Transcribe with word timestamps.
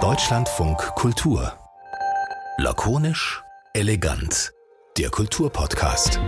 Deutschlandfunk 0.00 0.78
Kultur. 0.96 1.52
Lakonisch, 2.58 3.40
elegant. 3.72 4.52
Der 4.98 5.10
Kulturpodcast. 5.10 6.20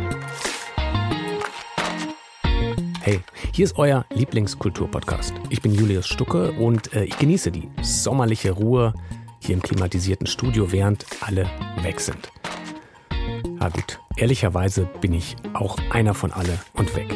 Hey, 3.01 3.21
hier 3.53 3.65
ist 3.65 3.77
euer 3.79 4.05
Lieblingskulturpodcast. 4.11 5.35
Ich 5.51 5.61
bin 5.61 5.75
Julius 5.75 6.07
Stucke 6.07 6.53
und 6.53 6.93
äh, 6.93 7.03
ich 7.03 7.19
genieße 7.19 7.51
die 7.51 7.69
sommerliche 7.83 8.53
Ruhe 8.53 8.94
hier 9.40 9.56
im 9.56 9.62
klimatisierten 9.62 10.28
Studio, 10.28 10.71
während 10.71 11.04
alle 11.21 11.51
weg 11.83 11.98
sind. 12.01 12.30
Ah 13.67 13.69
gut, 13.69 13.98
ehrlicherweise 14.17 14.88
bin 15.01 15.12
ich 15.12 15.35
auch 15.53 15.76
einer 15.90 16.15
von 16.15 16.30
alle 16.30 16.56
und 16.74 16.95
weg. 16.95 17.12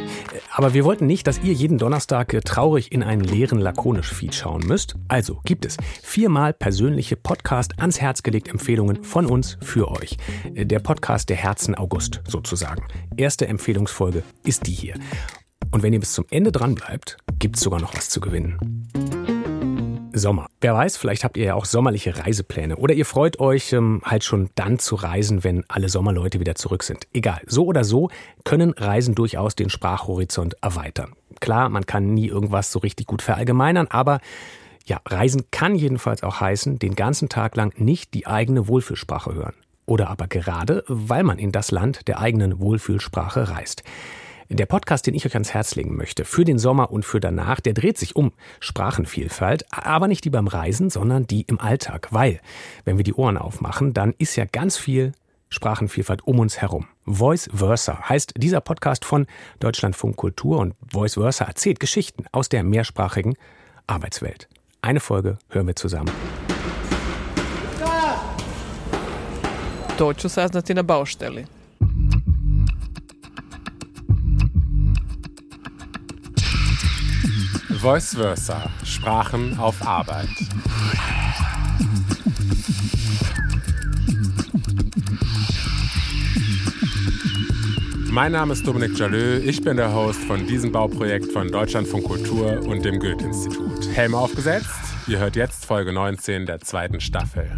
Aber 0.51 0.75
wir 0.75 0.85
wollten 0.85 1.07
nicht, 1.07 1.29
dass 1.29 1.39
ihr 1.45 1.53
jeden 1.53 1.79
Donnerstag 1.79 2.35
äh, 2.35 2.41
traurig 2.41 2.91
in 2.91 3.05
einen 3.05 3.23
leeren 3.23 3.61
Lakonisch-Feed 3.61 4.35
schauen 4.35 4.67
müsst. 4.67 4.97
Also 5.07 5.41
gibt 5.45 5.65
es 5.65 5.77
viermal 6.03 6.53
persönliche 6.53 7.15
Podcast 7.15 7.79
ans 7.79 8.01
Herz 8.01 8.25
gelegt 8.25 8.49
Empfehlungen 8.49 9.05
von 9.05 9.27
uns 9.27 9.59
für 9.63 9.93
euch. 9.93 10.17
Äh, 10.55 10.67
der 10.67 10.81
Podcast 10.81 11.29
der 11.29 11.37
Herzen 11.37 11.77
August 11.77 12.21
sozusagen. 12.27 12.83
Erste 13.17 13.47
Empfehlungsfolge 13.47 14.25
ist 14.43 14.67
die 14.67 14.73
hier. 14.73 14.95
Und 15.71 15.85
wenn 15.85 15.93
ihr 15.93 16.01
bis 16.01 16.15
zum 16.15 16.25
Ende 16.31 16.51
dran 16.51 16.75
bleibt, 16.75 17.17
gibt 17.39 17.59
es 17.59 17.63
sogar 17.63 17.81
noch 17.81 17.95
was 17.95 18.09
zu 18.09 18.21
gewinnen. 18.21 18.59
Sommer. 20.13 20.49
Wer 20.61 20.75
weiß, 20.75 20.97
vielleicht 20.97 21.25
habt 21.25 21.37
ihr 21.37 21.45
ja 21.45 21.55
auch 21.55 21.65
sommerliche 21.65 22.19
Reisepläne 22.19 22.77
oder 22.77 22.95
ihr 22.95 23.07
freut 23.07 23.41
euch 23.41 23.73
ähm, 23.73 24.03
halt 24.05 24.25
schon 24.25 24.51
dann 24.55 24.79
zu 24.79 24.95
reisen, 24.95 25.45
wenn 25.45 25.65
alle 25.69 25.89
Sommerleute 25.89 26.41
wieder 26.41 26.55
zurück 26.55 26.83
sind. 26.83 27.07
Egal, 27.13 27.41
so 27.47 27.65
oder 27.65 27.85
so 27.85 28.11
können 28.45 28.73
Reisen 28.77 29.15
durchaus 29.15 29.57
den 29.57 29.71
Sprachhorizont 29.71 30.57
erweitern. 30.63 31.13
Klar, 31.41 31.69
man 31.69 31.87
kann 31.87 32.13
nie 32.15 32.29
irgendwas 32.29 32.73
so 32.73 32.81
richtig 32.81 33.07
gut 33.07 33.23
verallgemeinern, 33.23 33.87
aber 33.89 34.21
ja, 34.85 35.01
Reisen 35.07 35.45
kann 35.51 35.75
jedenfalls 35.75 36.23
auch 36.23 36.41
heißen, 36.41 36.79
den 36.79 36.97
ganzen 36.97 37.29
Tag 37.29 37.57
lang 37.57 37.73
nicht 37.79 38.15
die 38.15 38.27
eigene 38.27 38.67
Wohlfühlsprache 38.67 39.35
hören. 39.35 39.55
Oder 39.87 40.09
aber 40.09 40.29
gerade, 40.29 40.85
weil 40.87 41.25
man 41.25 41.39
in 41.39 41.53
das 41.53 41.71
Land 41.71 42.07
der 42.09 42.21
eigenen 42.21 42.61
Wohlfühlsprache 42.61 43.49
reist. 43.51 43.83
Der 44.53 44.67
Podcast, 44.67 45.07
den 45.07 45.15
ich 45.15 45.25
euch 45.25 45.35
ans 45.35 45.55
Herz 45.55 45.77
legen 45.77 45.97
möchte, 45.97 46.25
für 46.25 46.45
den 46.45 46.59
Sommer 46.59 46.91
und 46.91 47.05
für 47.05 47.21
danach, 47.21 47.61
der 47.61 47.73
dreht 47.73 47.97
sich 47.97 48.17
um 48.17 48.33
Sprachenvielfalt, 48.59 49.65
aber 49.71 50.09
nicht 50.09 50.25
die 50.25 50.31
beim 50.31 50.49
Reisen, 50.49 50.91
sondern 50.91 51.25
die 51.29 51.43
im 51.43 51.61
Alltag. 51.61 52.09
Weil, 52.11 52.41
wenn 52.85 52.97
wir 52.97 53.05
die 53.05 53.15
Ohren 53.15 53.39
aufmachen, 53.39 53.95
dann 53.95 54.13
ist 54.19 54.35
ja 54.35 54.47
ganz 54.47 54.77
viel 54.77 55.13
Sprachenvielfalt 55.51 56.27
um 56.27 56.41
uns 56.41 56.61
herum. 56.61 56.89
Voice 57.07 57.49
Versa 57.55 58.09
heißt 58.09 58.33
dieser 58.39 58.61
Podcast 58.61 59.05
von 59.05 59.29
Deutschlandfunk 59.61 60.17
Kultur 60.17 60.59
und 60.59 60.75
Voice 60.85 61.15
Versa 61.15 61.45
erzählt 61.45 61.79
Geschichten 61.79 62.25
aus 62.33 62.49
der 62.49 62.65
mehrsprachigen 62.65 63.37
Arbeitswelt. 63.87 64.49
Eine 64.83 64.99
Folge 64.99 65.39
hören 65.51 65.69
wir 65.69 65.77
zusammen. 65.77 66.11
Deutsche 69.97 70.29
saznati 70.29 70.75
na 70.75 70.83
Baustelle. 70.83 71.60
Voice 77.81 78.15
Versa, 78.15 78.69
Sprachen 78.85 79.59
auf 79.59 79.81
Arbeit. 79.87 80.29
Mein 88.11 88.33
Name 88.33 88.53
ist 88.53 88.67
Dominik 88.67 88.99
Jalö, 88.99 89.39
ich 89.39 89.63
bin 89.63 89.79
der 89.79 89.95
Host 89.95 90.21
von 90.25 90.47
diesem 90.47 90.73
Bauprojekt 90.73 91.33
von 91.33 91.51
Deutschlandfunk 91.51 92.05
Kultur 92.05 92.61
und 92.67 92.85
dem 92.85 93.01
Goethe-Institut. 93.01 93.89
Helm 93.95 94.15
aufgesetzt, 94.15 94.69
ihr 95.07 95.19
hört 95.19 95.37
jetzt 95.37 95.65
Folge 95.65 95.95
19 95.95 96.45
der 96.45 96.61
zweiten 96.61 97.01
Staffel. 97.01 97.51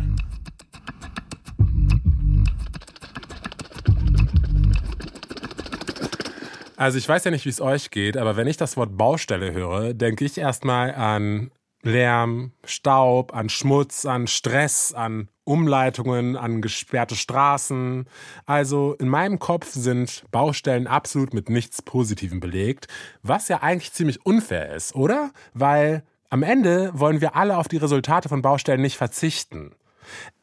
Also 6.83 6.99
ich 6.99 7.09
weiß 7.09 7.23
ja 7.23 7.31
nicht, 7.31 7.45
wie 7.45 7.51
es 7.51 7.61
euch 7.61 7.93
geht, 7.93 8.17
aber 8.17 8.35
wenn 8.35 8.49
ich 8.49 8.57
das 8.57 8.77
Wort 8.77 8.97
Baustelle 8.97 9.53
höre, 9.53 9.95
denke 9.95 10.25
ich 10.25 10.37
erstmal 10.37 10.93
an 10.93 11.53
Lärm, 11.85 12.55
Staub, 12.65 13.33
an 13.37 13.49
Schmutz, 13.49 14.05
an 14.05 14.27
Stress, 14.27 14.93
an 14.93 15.29
Umleitungen, 15.45 16.37
an 16.37 16.61
gesperrte 16.61 17.15
Straßen. 17.15 18.09
Also 18.47 18.97
in 18.99 19.09
meinem 19.09 19.39
Kopf 19.39 19.69
sind 19.71 20.25
Baustellen 20.33 20.89
absolut 20.89 21.35
mit 21.35 21.49
nichts 21.49 21.83
Positivem 21.83 22.41
belegt, 22.41 22.89
was 23.23 23.47
ja 23.47 23.63
eigentlich 23.63 23.93
ziemlich 23.93 24.27
unfair 24.27 24.75
ist, 24.75 24.97
oder? 24.97 25.31
Weil 25.55 26.03
am 26.31 26.43
Ende 26.43 26.91
wollen 26.95 27.21
wir 27.21 27.37
alle 27.37 27.59
auf 27.59 27.69
die 27.69 27.77
Resultate 27.77 28.29
von 28.29 28.43
Baustellen 28.43 28.83
nicht 28.83 28.97
verzichten. 28.97 29.77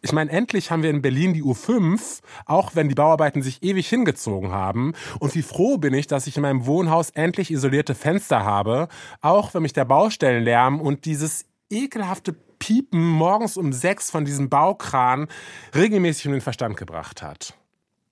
Ich 0.01 0.11
meine, 0.11 0.31
endlich 0.31 0.71
haben 0.71 0.83
wir 0.83 0.89
in 0.89 1.01
Berlin 1.01 1.33
die 1.33 1.43
U5, 1.43 2.21
auch 2.45 2.75
wenn 2.75 2.89
die 2.89 2.95
Bauarbeiten 2.95 3.41
sich 3.41 3.63
ewig 3.63 3.87
hingezogen 3.87 4.51
haben. 4.51 4.93
Und 5.19 5.35
wie 5.35 5.41
froh 5.41 5.77
bin 5.77 5.93
ich, 5.93 6.07
dass 6.07 6.27
ich 6.27 6.35
in 6.37 6.41
meinem 6.41 6.65
Wohnhaus 6.65 7.09
endlich 7.11 7.51
isolierte 7.51 7.95
Fenster 7.95 8.43
habe, 8.43 8.87
auch 9.21 9.53
wenn 9.53 9.61
mich 9.61 9.73
der 9.73 9.85
Baustellenlärm 9.85 10.79
und 10.79 11.05
dieses 11.05 11.45
ekelhafte 11.69 12.33
Piepen 12.33 13.05
morgens 13.05 13.57
um 13.57 13.71
sechs 13.73 14.11
von 14.11 14.25
diesem 14.25 14.49
Baukran 14.49 15.27
regelmäßig 15.73 16.27
um 16.27 16.33
den 16.33 16.41
Verstand 16.41 16.77
gebracht 16.77 17.21
hat. 17.21 17.53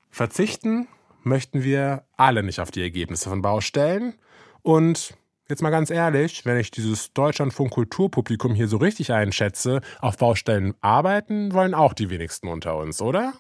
Verzichten 0.10 0.88
möchten 1.24 1.64
wir 1.64 2.04
alle 2.16 2.44
nicht 2.44 2.60
auf 2.60 2.72
die 2.72 2.82
Ergebnisse 2.82 3.30
von 3.30 3.42
Baustellen 3.42 4.16
und 4.62 5.17
Jetzt 5.50 5.62
mal 5.62 5.70
ganz 5.70 5.90
ehrlich, 5.90 6.46
wenn 6.46 6.58
ich 6.58 6.72
dieses 6.72 7.14
Deutschlandfunk 7.14 7.72
Kulturpublikum 7.72 8.54
hier 8.54 8.68
so 8.68 8.78
richtig 8.78 9.14
einschätze, 9.14 9.80
auf 10.02 10.18
Baustellen 10.18 10.74
arbeiten 10.82 11.54
wollen 11.54 11.74
auch 11.74 11.94
die 11.94 12.10
wenigsten 12.10 12.50
unter 12.50 12.76
uns, 12.76 13.02
oder? 13.02 13.34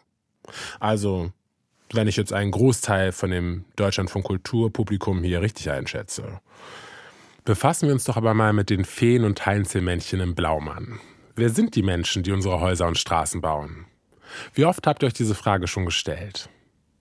Also, 0.79 1.31
wenn 1.91 2.07
ich 2.07 2.15
jetzt 2.15 2.31
einen 2.31 2.51
Großteil 2.51 3.11
von 3.11 3.31
dem 3.31 3.65
Deutschlandfunk 3.75 4.25
Kulturpublikum 4.25 5.21
hier 5.21 5.41
richtig 5.41 5.69
einschätze. 5.69 6.39
Befassen 7.43 7.87
wir 7.87 7.93
uns 7.93 8.05
doch 8.05 8.15
aber 8.15 8.33
mal 8.33 8.53
mit 8.53 8.69
den 8.69 8.85
Feen 8.85 9.25
und 9.25 9.45
Heinzelmännchen 9.45 10.21
im 10.21 10.33
Blaumann. 10.33 11.01
Wer 11.35 11.49
sind 11.49 11.75
die 11.75 11.83
Menschen, 11.83 12.23
die 12.23 12.31
unsere 12.31 12.61
Häuser 12.61 12.87
und 12.87 12.97
Straßen 12.97 13.41
bauen? 13.41 13.85
Wie 14.53 14.65
oft 14.65 14.87
habt 14.87 15.03
ihr 15.03 15.07
euch 15.07 15.13
diese 15.13 15.35
Frage 15.35 15.67
schon 15.67 15.85
gestellt? 15.85 16.49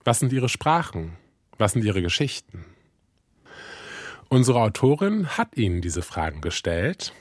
Was 0.03 0.19
sind 0.19 0.33
ihre 0.33 0.49
Sprachen? 0.49 1.13
Was 1.57 1.73
sind 1.73 1.85
ihre 1.85 2.01
Geschichten? 2.01 2.65
Unsere 4.29 4.61
Autorin 4.61 5.37
hat 5.37 5.55
Ihnen 5.55 5.81
diese 5.81 6.01
Fragen 6.01 6.41
gestellt 6.41 7.13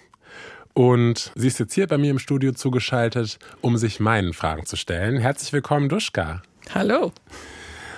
und 0.74 1.32
sie 1.36 1.46
ist 1.46 1.58
jetzt 1.60 1.72
hier 1.72 1.86
bei 1.86 1.98
mir 1.98 2.10
im 2.10 2.18
Studio 2.18 2.52
zugeschaltet, 2.52 3.38
um 3.60 3.76
sich 3.76 4.00
meinen 4.00 4.32
Fragen 4.32 4.66
zu 4.66 4.76
stellen. 4.76 5.16
Herzlich 5.18 5.52
willkommen, 5.52 5.88
Duschka. 5.88 6.42
Hallo. 6.74 7.12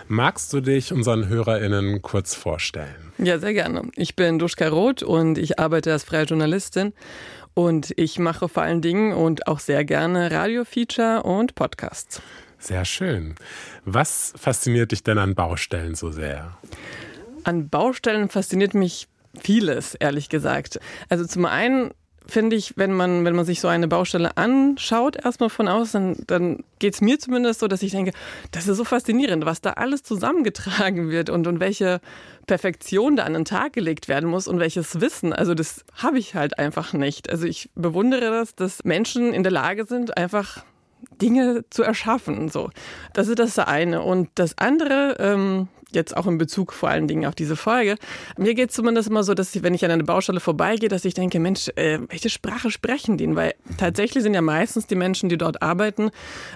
Magst 0.08 0.52
du 0.52 0.60
dich 0.60 0.92
unseren 0.92 1.28
HörerInnen 1.28 2.02
kurz 2.02 2.34
vorstellen? 2.34 3.12
Ja, 3.18 3.38
sehr 3.38 3.54
gerne. 3.54 3.82
Ich 3.96 4.14
bin 4.14 4.38
Duschka 4.38 4.68
Roth 4.68 5.02
und 5.02 5.38
ich 5.38 5.58
arbeite 5.58 5.90
als 5.90 6.04
freie 6.04 6.24
Journalistin 6.24 6.92
und 7.54 7.92
ich 7.96 8.18
mache 8.18 8.48
vor 8.48 8.62
allen 8.62 8.82
Dingen 8.82 9.12
und 9.12 9.46
auch 9.46 9.58
sehr 9.58 9.84
gerne 9.84 10.30
Radiofeature 10.30 11.22
und 11.22 11.54
Podcasts. 11.54 12.20
Sehr 12.58 12.84
schön. 12.84 13.36
Was 13.84 14.34
fasziniert 14.36 14.92
dich 14.92 15.02
denn 15.02 15.18
an 15.18 15.34
Baustellen 15.34 15.94
so 15.94 16.10
sehr? 16.10 16.58
An 17.44 17.68
Baustellen 17.68 18.28
fasziniert 18.28 18.74
mich 18.74 19.08
vieles, 19.40 19.94
ehrlich 19.94 20.28
gesagt. 20.28 20.80
Also 21.08 21.26
zum 21.26 21.44
einen 21.44 21.92
finde 22.28 22.56
ich, 22.56 22.74
wenn 22.76 22.92
man, 22.92 23.24
wenn 23.24 23.34
man 23.34 23.46
sich 23.46 23.60
so 23.60 23.68
eine 23.68 23.88
Baustelle 23.88 24.36
anschaut, 24.36 25.16
erstmal 25.16 25.48
von 25.48 25.66
außen, 25.66 26.24
dann 26.26 26.62
geht 26.78 26.94
es 26.94 27.00
mir 27.00 27.18
zumindest 27.18 27.60
so, 27.60 27.68
dass 27.68 27.82
ich 27.82 27.92
denke, 27.92 28.12
das 28.50 28.68
ist 28.68 28.76
so 28.76 28.84
faszinierend, 28.84 29.46
was 29.46 29.62
da 29.62 29.72
alles 29.72 30.02
zusammengetragen 30.02 31.10
wird 31.10 31.30
und, 31.30 31.46
und 31.46 31.58
welche 31.58 32.00
Perfektion 32.46 33.16
da 33.16 33.24
an 33.24 33.32
den 33.32 33.44
Tag 33.46 33.72
gelegt 33.72 34.08
werden 34.08 34.28
muss 34.28 34.46
und 34.46 34.60
welches 34.60 35.00
Wissen. 35.00 35.32
Also 35.32 35.54
das 35.54 35.84
habe 35.94 36.18
ich 36.18 36.34
halt 36.34 36.58
einfach 36.58 36.92
nicht. 36.92 37.30
Also 37.30 37.46
ich 37.46 37.70
bewundere 37.74 38.30
das, 38.30 38.54
dass 38.54 38.84
Menschen 38.84 39.32
in 39.32 39.42
der 39.42 39.52
Lage 39.52 39.86
sind, 39.86 40.16
einfach 40.18 40.64
Dinge 41.18 41.64
zu 41.70 41.82
erschaffen. 41.82 42.48
So, 42.48 42.70
das 43.12 43.28
ist 43.28 43.38
das 43.38 43.58
eine. 43.58 44.02
Und 44.02 44.28
das 44.34 44.56
andere, 44.58 45.16
ähm, 45.18 45.68
jetzt 45.90 46.16
auch 46.16 46.26
in 46.26 46.38
Bezug 46.38 46.72
vor 46.72 46.88
allen 46.88 47.08
Dingen 47.08 47.26
auf 47.26 47.34
diese 47.34 47.56
Folge. 47.56 47.96
Mir 48.36 48.54
geht 48.54 48.70
es 48.70 48.76
zumindest 48.76 49.08
immer 49.08 49.24
so, 49.24 49.34
dass 49.34 49.54
ich, 49.54 49.62
wenn 49.62 49.74
ich 49.74 49.84
an 49.84 49.90
eine 49.90 50.04
Baustelle 50.04 50.40
vorbeigehe, 50.40 50.88
dass 50.88 51.04
ich 51.04 51.14
denke, 51.14 51.40
Mensch, 51.40 51.68
äh, 51.76 51.98
welche 52.08 52.30
Sprache 52.30 52.70
sprechen 52.70 53.16
die? 53.16 53.34
Weil 53.34 53.54
tatsächlich 53.78 54.22
sind 54.22 54.34
ja 54.34 54.42
meistens 54.42 54.86
die 54.86 54.96
Menschen, 54.96 55.28
die 55.28 55.38
dort 55.38 55.62
arbeiten, 55.62 56.10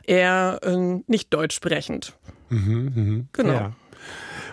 eher 0.07 0.61
äh, 0.63 1.01
nicht 1.07 1.33
deutsch 1.33 1.55
sprechend. 1.55 2.15
Mhm, 2.51 2.93
mh. 2.95 3.25
Genau. 3.33 3.53
Ja. 3.53 3.73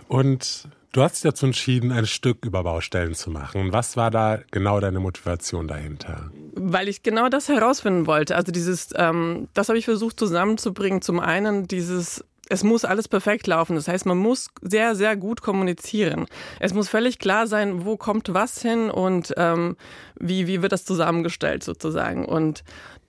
Und 0.08 0.70
du 0.92 1.02
hast 1.02 1.16
dich 1.16 1.24
dazu 1.24 1.46
entschieden, 1.46 1.92
ein 1.92 2.06
Stück 2.06 2.46
über 2.46 2.64
Baustellen 2.64 3.14
zu 3.14 3.30
machen. 3.30 3.72
Was 3.74 3.98
war 3.98 4.12
da 4.12 4.40
genau 4.52 4.80
deine 4.80 5.00
Motivation 5.00 5.68
dahinter? 5.68 6.32
Weil 6.56 6.88
ich 6.88 7.04
genau 7.04 7.30
das 7.30 7.48
herausfinden 7.48 8.08
wollte. 8.08 8.36
Also 8.36 8.52
dieses, 8.52 8.90
ähm, 8.96 9.48
das 9.54 9.70
habe 9.70 9.78
ich 9.78 9.86
versucht 9.86 10.20
zusammenzubringen. 10.20 11.02
Zum 11.02 11.20
einen 11.20 11.68
dieses 11.68 12.24
es 12.50 12.64
muss 12.64 12.84
alles 12.84 13.08
perfekt 13.08 13.46
laufen. 13.48 13.76
Das 13.76 13.88
heißt, 13.88 14.08
man 14.08 14.18
muss 14.18 14.50
sehr, 14.62 14.96
sehr 14.96 15.16
gut 15.16 15.42
kommunizieren. 15.42 16.26
Es 16.60 16.74
muss 16.74 16.90
völlig 16.90 17.20
klar 17.20 17.46
sein, 17.46 17.86
wo 17.86 17.96
kommt 17.96 18.34
was 18.34 18.62
hin 18.62 18.90
und 18.90 19.34
ähm, 19.38 19.78
wie, 20.20 20.48
wie 20.48 20.64
wird 20.64 20.72
das 20.72 20.84
zusammengestellt 20.84 21.64
sozusagen. 21.64 22.26
Und 22.26 22.64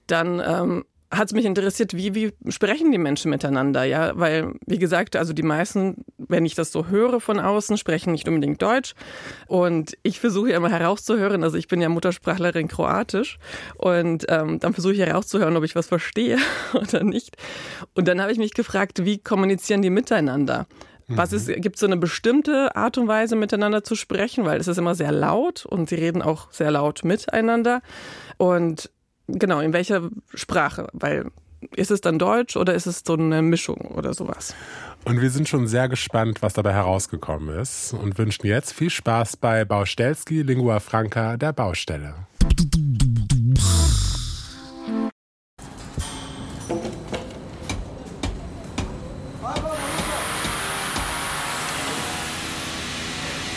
dann 0.06 0.42
ähm, 0.44 0.84
hat 1.10 1.26
es 1.26 1.32
mich 1.32 1.44
interessiert, 1.44 1.94
wie, 1.94 2.14
wie 2.14 2.32
sprechen 2.50 2.92
die 2.92 2.98
Menschen 2.98 3.30
miteinander, 3.30 3.82
ja, 3.84 4.12
weil, 4.14 4.54
wie 4.66 4.78
gesagt, 4.78 5.16
also 5.16 5.32
die 5.32 5.42
meisten, 5.42 6.04
wenn 6.30 6.46
ich 6.46 6.54
das 6.54 6.72
so 6.72 6.86
höre 6.86 7.20
von 7.20 7.40
außen, 7.40 7.76
sprechen 7.76 8.12
nicht 8.12 8.28
unbedingt 8.28 8.62
Deutsch 8.62 8.94
und 9.46 9.96
ich 10.02 10.20
versuche 10.20 10.50
ja 10.50 10.56
immer 10.56 10.70
herauszuhören, 10.70 11.44
also 11.44 11.56
ich 11.56 11.68
bin 11.68 11.80
ja 11.80 11.88
Muttersprachlerin 11.88 12.68
Kroatisch 12.68 13.38
und 13.76 14.26
ähm, 14.28 14.58
dann 14.60 14.72
versuche 14.72 14.94
ich 14.94 15.00
herauszuhören, 15.00 15.56
ob 15.56 15.64
ich 15.64 15.74
was 15.74 15.86
verstehe 15.86 16.38
oder 16.74 17.04
nicht 17.04 17.36
und 17.94 18.08
dann 18.08 18.20
habe 18.20 18.32
ich 18.32 18.38
mich 18.38 18.54
gefragt, 18.54 19.04
wie 19.04 19.18
kommunizieren 19.18 19.82
die 19.82 19.90
miteinander? 19.90 20.66
Was 21.12 21.32
ist, 21.32 21.48
gibt 21.48 21.74
es 21.74 21.80
so 21.80 21.86
eine 21.86 21.96
bestimmte 21.96 22.76
Art 22.76 22.96
und 22.96 23.08
Weise, 23.08 23.34
miteinander 23.34 23.82
zu 23.82 23.96
sprechen? 23.96 24.44
Weil 24.44 24.60
es 24.60 24.68
ist 24.68 24.78
immer 24.78 24.94
sehr 24.94 25.10
laut 25.10 25.66
und 25.66 25.88
sie 25.88 25.96
reden 25.96 26.22
auch 26.22 26.52
sehr 26.52 26.70
laut 26.70 27.02
miteinander. 27.02 27.82
Und 28.36 28.90
Genau, 29.38 29.60
in 29.60 29.72
welcher 29.72 30.10
Sprache? 30.34 30.88
Weil 30.92 31.26
ist 31.76 31.90
es 31.90 32.00
dann 32.00 32.18
Deutsch 32.18 32.56
oder 32.56 32.74
ist 32.74 32.86
es 32.86 33.02
so 33.06 33.14
eine 33.14 33.42
Mischung 33.42 33.92
oder 33.94 34.14
sowas? 34.14 34.54
Und 35.04 35.20
wir 35.20 35.30
sind 35.30 35.48
schon 35.48 35.66
sehr 35.66 35.88
gespannt, 35.88 36.42
was 36.42 36.52
dabei 36.52 36.72
herausgekommen 36.72 37.58
ist 37.58 37.94
und 37.94 38.18
wünschen 38.18 38.46
jetzt 38.46 38.72
viel 38.72 38.90
Spaß 38.90 39.38
bei 39.38 39.64
Baustelski 39.64 40.42
Lingua 40.42 40.78
Franca 40.78 41.36
der 41.36 41.52
Baustelle. 41.52 42.14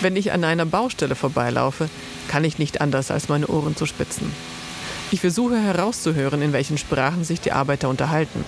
Wenn 0.01 0.15
ich 0.17 0.31
an 0.33 0.43
einer 0.43 0.65
Baustelle 0.65 1.15
vorbeilaufe, 1.15 1.89
kann 2.27 2.43
ich 2.43 2.59
nicht 2.59 2.81
anders 2.81 3.11
als 3.11 3.29
meine 3.29 3.47
Ohren 3.47 3.75
zu 3.75 3.85
spitzen. 3.85 4.31
Ich 5.11 5.21
versuche 5.21 5.57
herauszuhören, 5.57 6.41
in 6.41 6.51
welchen 6.51 6.77
Sprachen 6.77 7.23
sich 7.23 7.39
die 7.39 7.51
Arbeiter 7.51 7.87
unterhalten. 7.87 8.43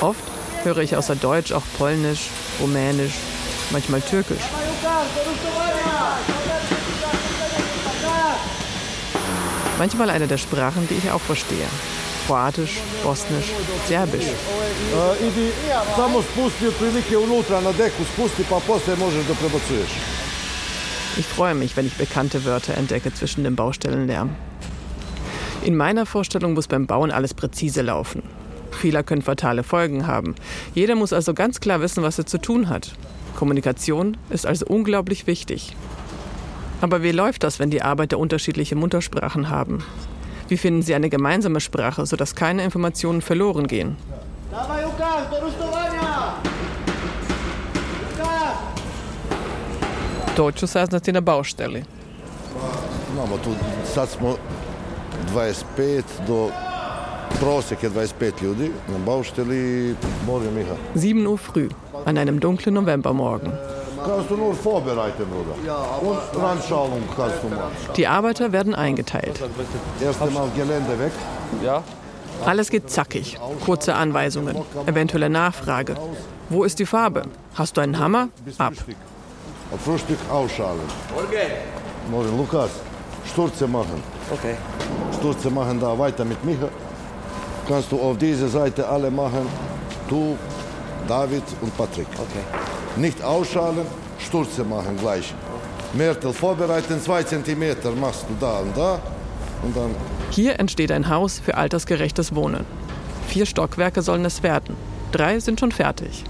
Oft 0.00 0.22
höre 0.62 0.78
ich 0.78 0.96
außer 0.96 1.16
Deutsch 1.16 1.52
auch 1.52 1.62
Polnisch, 1.78 2.30
Rumänisch, 2.60 3.14
manchmal 3.70 4.00
Türkisch. 4.00 4.44
Manchmal 9.78 10.10
eine 10.10 10.26
der 10.28 10.38
Sprachen, 10.38 10.86
die 10.88 10.94
ich 10.94 11.10
auch 11.10 11.20
verstehe. 11.20 11.66
Kroatisch, 12.26 12.80
Bosnisch, 13.02 13.52
Serbisch. 13.88 14.28
Idi 15.20 15.52
samo 15.96 16.22
spusti 16.22 16.68
otprilike 16.68 17.18
unutra 17.18 17.60
na 17.60 17.72
deku, 17.72 18.04
spusti 18.04 18.42
pa 18.44 18.60
posle 18.60 18.96
možeš 18.96 19.26
da 19.26 19.34
prebacuješ. 19.34 19.90
Ich 21.16 21.26
freue 21.26 21.54
mich, 21.54 21.76
wenn 21.76 21.86
ich 21.86 21.94
bekannte 21.94 22.44
Wörter 22.44 22.76
entdecke 22.76 23.12
zwischen 23.12 23.44
dem 23.44 23.56
Baustellenlärm. 23.56 24.30
In 25.64 25.76
meiner 25.76 26.04
Vorstellung 26.04 26.52
muss 26.52 26.68
beim 26.68 26.86
Bauen 26.86 27.10
alles 27.10 27.32
präzise 27.32 27.80
laufen. 27.80 28.22
Fehler 28.70 29.02
können 29.02 29.22
fatale 29.22 29.62
Folgen 29.62 30.06
haben. 30.06 30.34
Jeder 30.74 30.94
muss 30.94 31.14
also 31.14 31.32
ganz 31.32 31.58
klar 31.58 31.80
wissen, 31.80 32.02
was 32.02 32.18
er 32.18 32.26
zu 32.26 32.36
tun 32.38 32.68
hat. 32.68 32.92
Kommunikation 33.34 34.18
ist 34.28 34.46
also 34.46 34.66
unglaublich 34.66 35.26
wichtig. 35.26 35.74
Aber 36.82 37.02
wie 37.02 37.12
läuft 37.12 37.44
das, 37.44 37.58
wenn 37.58 37.70
die 37.70 37.80
Arbeiter 37.80 38.18
unterschiedliche 38.18 38.76
Muttersprachen 38.76 39.48
haben? 39.48 39.82
Wie 40.48 40.58
finden 40.58 40.82
sie 40.82 40.94
eine 40.94 41.08
gemeinsame 41.08 41.60
Sprache, 41.60 42.04
sodass 42.04 42.34
keine 42.34 42.62
Informationen 42.62 43.22
verloren 43.22 43.66
gehen? 43.66 43.96
To 50.36 50.52
ću 50.52 50.66
saznati 50.66 51.12
na 51.12 51.20
tu 53.44 53.54
sad 53.94 54.08
smo 54.08 54.36
25 55.32 56.04
do 56.26 56.50
prosjek 57.40 57.82
je 57.82 57.90
25 57.90 58.42
ljudi 58.42 58.70
na 58.88 58.98
baušteli 59.06 59.94
Morgen 60.26 60.54
Micha. 60.54 60.74
7 60.94 61.26
Uhr 61.26 61.38
früh, 61.38 61.68
an 62.06 62.18
einem 62.18 62.40
dunklen 62.40 62.74
Novembermorgen. 62.74 63.52
Kannst 64.06 64.30
du 64.30 64.36
nur 64.36 64.54
vorbereiten, 64.54 65.24
Bruder. 65.30 65.54
Und 66.02 66.42
Randschalung 66.42 67.02
kannst 67.16 67.42
du 67.42 67.48
machen. 67.48 67.72
Die 67.96 68.06
Arbeiter 68.06 68.52
werden 68.52 68.74
eingeteilt. 68.74 69.40
Erst 70.00 70.22
einmal 70.22 70.48
Gelände 70.56 70.98
weg. 70.98 71.12
Ja. 71.62 71.82
Alles 72.44 72.68
geht 72.70 72.90
zackig. 72.90 73.38
Kurze 73.64 73.94
Anweisungen, 73.94 74.56
eventuelle 74.86 75.30
Nachfrage. 75.30 75.94
Wo 76.50 76.64
ist 76.64 76.78
die 76.78 76.86
Farbe? 76.86 77.22
Hast 77.54 77.76
du 77.76 77.80
einen 77.80 77.98
Hammer? 77.98 78.28
Ab. 78.58 78.74
Frühstück 79.84 80.18
ausschalen. 80.30 80.80
Morgen. 81.14 81.50
Morgen, 82.10 82.36
Lukas. 82.36 82.70
Sturze 83.26 83.66
machen. 83.66 84.02
Okay. 84.30 84.54
Sturze 85.18 85.50
machen 85.50 85.80
da 85.80 85.98
weiter 85.98 86.24
mit 86.24 86.44
Micha. 86.44 86.68
Kannst 87.68 87.90
du 87.90 88.00
auf 88.00 88.18
diese 88.18 88.48
Seite 88.48 88.86
alle 88.86 89.10
machen. 89.10 89.46
Du, 90.08 90.36
David 91.08 91.42
und 91.60 91.76
Patrick. 91.76 92.06
Okay. 92.14 92.44
Nicht 92.96 93.22
ausschalen, 93.22 93.86
Sturze 94.18 94.64
machen 94.64 94.96
gleich. 94.98 95.34
Mörtel 95.94 96.32
vorbereiten, 96.32 97.00
zwei 97.00 97.22
Zentimeter 97.22 97.90
machst 97.92 98.24
du 98.28 98.34
da 98.40 98.58
und 98.58 98.76
da. 98.76 98.98
Und 99.62 99.76
dann 99.76 99.94
Hier 100.30 100.58
entsteht 100.60 100.92
ein 100.92 101.08
Haus 101.08 101.38
für 101.38 101.56
altersgerechtes 101.56 102.34
Wohnen. 102.34 102.66
Vier 103.28 103.46
Stockwerke 103.46 104.02
sollen 104.02 104.24
es 104.24 104.42
werden. 104.42 104.76
Drei 105.12 105.40
sind 105.40 105.60
schon 105.60 105.72
fertig. 105.72 106.24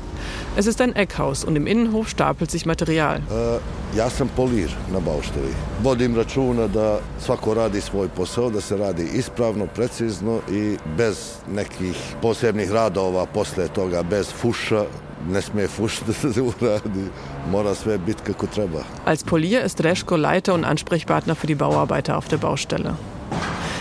Es 0.57 0.67
ist 0.67 0.81
ein 0.81 0.95
Eckhaus 0.95 1.43
und 1.45 1.57
im 1.57 1.67
Innenhof 1.67 2.09
stapelt 2.09 2.49
sich 2.49 2.65
Material. 2.65 3.21
Uh, 3.29 3.59
ja 3.97 4.11
sam 4.11 4.29
polir 4.29 4.71
na 4.93 5.01
baušteli. 5.01 5.51
Vodim 5.83 6.17
računa 6.17 6.69
da 6.69 7.01
svako 7.21 7.55
radi 7.55 7.81
svoj 7.81 8.09
posao, 8.09 8.51
da 8.51 8.61
se 8.61 8.77
radi 8.77 9.09
ispravno, 9.15 9.67
precizno 9.67 10.41
i 10.51 10.77
bez 10.97 11.17
nekih 11.53 11.97
posebnih 12.23 12.73
radova 12.73 13.27
posle 13.27 13.69
toga, 13.69 14.03
bez 14.03 14.33
fuša. 14.33 14.85
Ne 15.31 15.43
smije 15.43 15.69
fuš 15.69 16.01
da 16.07 16.13
se 16.13 16.43
uradi. 16.43 17.05
Mora 17.51 17.75
sve 17.75 17.99
biti 17.99 18.23
kako 18.23 18.47
treba. 18.47 18.85
Als 19.05 19.25
Polier 19.25 19.65
ist 19.67 19.81
Reschko 19.81 20.17
Leiter 20.17 20.55
und 20.55 20.65
Ansprechpartner 20.65 21.35
für 21.35 21.47
die 21.47 21.59
Bauarbeiter 21.59 22.17
auf 22.17 22.29
der 22.29 22.39
Baustelle. 22.39 22.95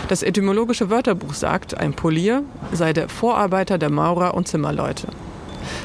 Das 0.08 0.22
etymologische 0.22 0.90
Wörterbuch 0.90 1.34
sagt, 1.34 1.78
ein 1.78 1.92
Polier 1.92 2.42
sei 2.72 2.92
der 2.92 3.08
Vorarbeiter 3.08 3.78
der 3.78 3.90
Maurer 3.90 4.34
und 4.34 4.48
Zimmerleute. 4.48 5.06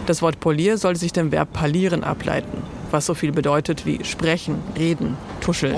Das 0.06 0.22
Wort 0.22 0.40
polier 0.40 0.78
soll 0.78 0.96
sich 0.96 1.14
dem 1.14 1.32
Verb 1.32 1.54
palieren 1.54 2.04
ableiten, 2.04 2.64
was 2.92 3.06
so 3.06 3.14
viel 3.14 3.32
bedeutet 3.32 3.86
wie 3.86 4.04
sprechen, 4.04 4.62
reden, 4.78 5.18
tuscheln. 5.42 5.76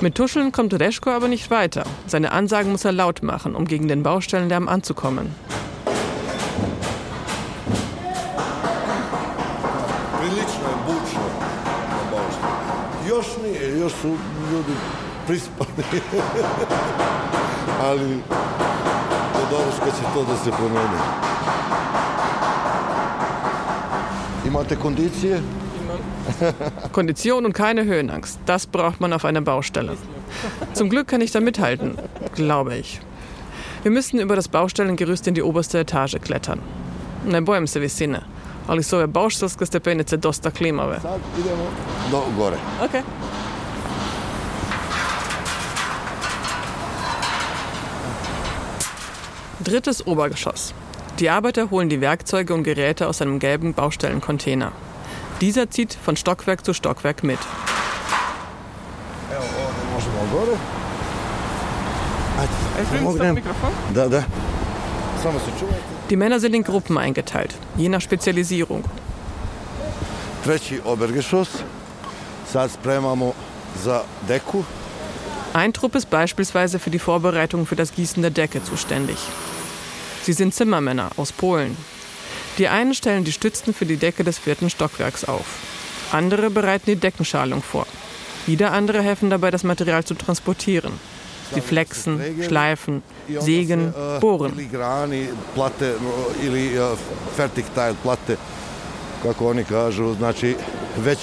Mit 0.00 0.14
Tuscheln 0.16 0.52
kommt 0.52 0.74
Reschko 0.74 1.10
aber 1.10 1.28
nicht 1.28 1.50
weiter. 1.50 1.84
Seine 2.06 2.32
Ansagen 2.32 2.72
muss 2.72 2.84
er 2.84 2.92
laut 2.92 3.22
machen, 3.22 3.54
um 3.54 3.64
gegen 3.64 3.88
den 3.88 4.02
Baustellenlärm 4.02 4.68
anzukommen. 4.68 5.34
Prilično 10.18 10.66
je 10.72 10.76
bučno 10.86 11.24
na 11.88 12.02
baušteli. 12.10 13.08
Još 13.08 13.26
nije, 13.42 13.78
još 13.78 13.92
su 13.92 14.08
ljudi 14.52 14.72
prispali. 15.26 15.70
Ali 17.88 18.20
do 19.34 19.56
doručka 19.56 19.86
će 19.86 20.02
to 20.14 20.24
da 20.24 20.36
se 20.36 20.50
promeni. 20.50 20.98
Imate 24.46 24.76
kondicije? 24.76 25.40
Kondition 26.92 27.46
und 27.46 27.54
keine 27.54 27.84
Höhenangst, 27.84 28.38
das 28.46 28.66
braucht 28.66 29.00
man 29.00 29.12
auf 29.12 29.24
einer 29.24 29.40
Baustelle. 29.40 29.96
Zum 30.74 30.88
Glück 30.88 31.06
kann 31.06 31.20
ich 31.20 31.32
da 31.32 31.40
mithalten, 31.40 31.96
glaube 32.34 32.76
ich. 32.76 33.00
Wir 33.82 33.90
müssen 33.90 34.20
über 34.20 34.36
das 34.36 34.48
Baustellengerüst 34.48 35.26
in 35.26 35.34
die 35.34 35.42
oberste 35.42 35.78
Etage 35.78 36.18
klettern. 36.20 36.60
Ne 37.26 37.42
bojim 37.42 37.66
se 37.66 37.80
visine, 37.80 38.22
ali 38.66 38.82
su 38.82 38.96
ove 38.96 39.06
bauštelske 39.06 39.66
stepenice 39.66 40.16
dosta 40.16 40.50
klimave. 40.50 41.00
Sad 41.00 41.20
idemo 41.38 41.64
do 42.10 42.24
gore. 42.36 42.56
Okay. 42.84 43.02
Drittes 49.64 50.06
Obergeschoss. 50.06 50.74
Die 51.18 51.30
Arbeiter 51.30 51.70
holen 51.70 51.88
die 51.88 52.02
Werkzeuge 52.02 52.52
und 52.52 52.64
Geräte 52.64 53.08
aus 53.08 53.22
einem 53.22 53.38
gelben 53.38 53.72
Baustellencontainer. 53.72 54.72
Dieser 55.40 55.70
zieht 55.70 55.94
von 55.94 56.16
Stockwerk 56.16 56.64
zu 56.66 56.74
Stockwerk 56.74 57.22
mit. 57.24 57.38
Samo 65.22 65.38
se 65.38 65.50
čuvajte. 65.58 65.94
Die 66.10 66.16
Männer 66.16 66.40
sind 66.40 66.54
in 66.54 66.62
Gruppen 66.62 66.98
eingeteilt, 66.98 67.54
je 67.76 67.88
nach 67.88 68.02
Spezialisierung. 68.02 68.84
Ein 75.54 75.72
Trupp 75.72 75.94
ist 75.94 76.10
beispielsweise 76.10 76.78
für 76.78 76.90
die 76.90 76.98
Vorbereitung 76.98 77.64
für 77.64 77.76
das 77.76 77.92
Gießen 77.94 78.20
der 78.20 78.30
Decke 78.30 78.62
zuständig. 78.62 79.16
Sie 80.24 80.32
sind 80.32 80.54
Zimmermänner 80.54 81.10
aus 81.16 81.32
Polen. 81.32 81.76
Die 82.56 82.68
einen 82.68 82.94
stellen 82.94 83.24
die 83.24 83.32
Stützen 83.32 83.74
für 83.74 83.84
die 83.84 83.98
Decke 83.98 84.24
des 84.24 84.38
vierten 84.38 84.70
Stockwerks 84.70 85.24
auf. 85.24 85.44
Andere 86.12 86.48
bereiten 86.48 86.86
die 86.86 86.96
Deckenschalung 86.96 87.62
vor. 87.62 87.86
Wieder 88.46 88.72
andere 88.72 89.02
helfen 89.02 89.28
dabei, 89.28 89.50
das 89.50 89.64
Material 89.64 90.02
zu 90.04 90.14
transportieren. 90.14 90.92
Sie 91.54 91.60
flexen, 91.60 92.20
schleifen, 92.42 93.02
sägen, 93.40 93.92
bohren. 94.20 94.52
Plate, 98.02 98.36
kako 99.22 99.48
oni 99.48 99.64
kažu, 99.64 100.14
znači 100.14 100.56
već 100.96 101.18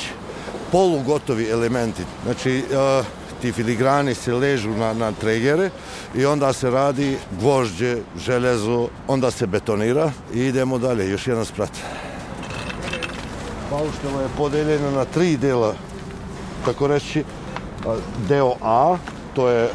polugotovi 0.71 1.49
elementi. 1.49 2.01
Znači 2.23 2.63
uh, 2.71 3.05
ti 3.41 3.51
filigrani 3.51 4.15
se 4.15 4.33
ležu 4.33 4.69
na, 4.69 4.93
na 4.93 5.11
tregere 5.11 5.69
i 6.15 6.25
onda 6.25 6.53
se 6.53 6.69
radi 6.69 7.17
gvožđe, 7.39 7.97
železo, 8.25 8.87
onda 9.07 9.31
se 9.31 9.47
betonira 9.47 10.11
i 10.33 10.39
idemo 10.39 10.77
dalje, 10.77 11.09
još 11.09 11.27
jedan 11.27 11.45
sprat. 11.45 11.69
Bauštela 13.71 14.21
je 14.21 14.27
podeljena 14.37 14.91
na 14.91 15.05
tri 15.05 15.37
dela, 15.37 15.73
tako 16.65 16.87
reći. 16.87 17.23
Deo 18.27 18.53
A, 18.61 18.97
to 19.35 19.49
je 19.49 19.69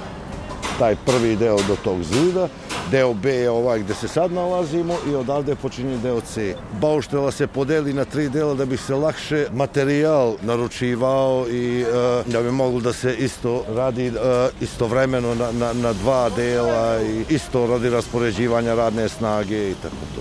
taj 0.78 0.96
prvi 1.06 1.36
deo 1.36 1.56
do 1.68 1.76
tog 1.84 2.02
zida, 2.02 2.48
deo 2.90 3.14
B 3.14 3.34
je 3.34 3.50
ovaj 3.50 3.78
gde 3.80 3.94
se 3.94 4.08
sad 4.08 4.32
nalazimo 4.32 4.96
i 5.10 5.14
odavde 5.14 5.54
počinje 5.54 5.96
deo 5.98 6.20
C. 6.20 6.54
Bauštela 6.80 7.30
se 7.30 7.46
podeli 7.46 7.92
na 7.92 8.04
tri 8.04 8.28
dela 8.28 8.54
da 8.54 8.64
bi 8.64 8.76
se 8.76 8.94
lakše 8.94 9.46
materijal 9.52 10.36
naručivao 10.42 11.46
i 11.48 11.80
e, 11.80 11.86
da 12.26 12.42
bi 12.42 12.50
moglo 12.50 12.80
da 12.80 12.92
se 12.92 13.14
isto 13.16 13.64
radi 13.68 14.06
e, 14.06 14.12
istovremeno 14.60 15.34
na, 15.34 15.52
na, 15.52 15.72
na 15.72 15.92
dva 15.92 16.30
dela 16.30 17.02
i 17.02 17.24
isto 17.28 17.66
radi 17.66 17.90
raspoređivanja 17.90 18.74
radne 18.74 19.08
snage 19.08 19.70
i 19.70 19.74
tako 19.74 20.06
to. 20.14 20.20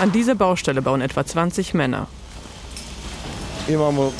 An 0.00 0.10
dieser 0.10 0.34
Baustelle 0.36 0.80
bauen 0.80 1.02
etwa 1.02 1.22
20 1.22 1.74
Männer. 1.74 2.04
Imamo 3.68 4.12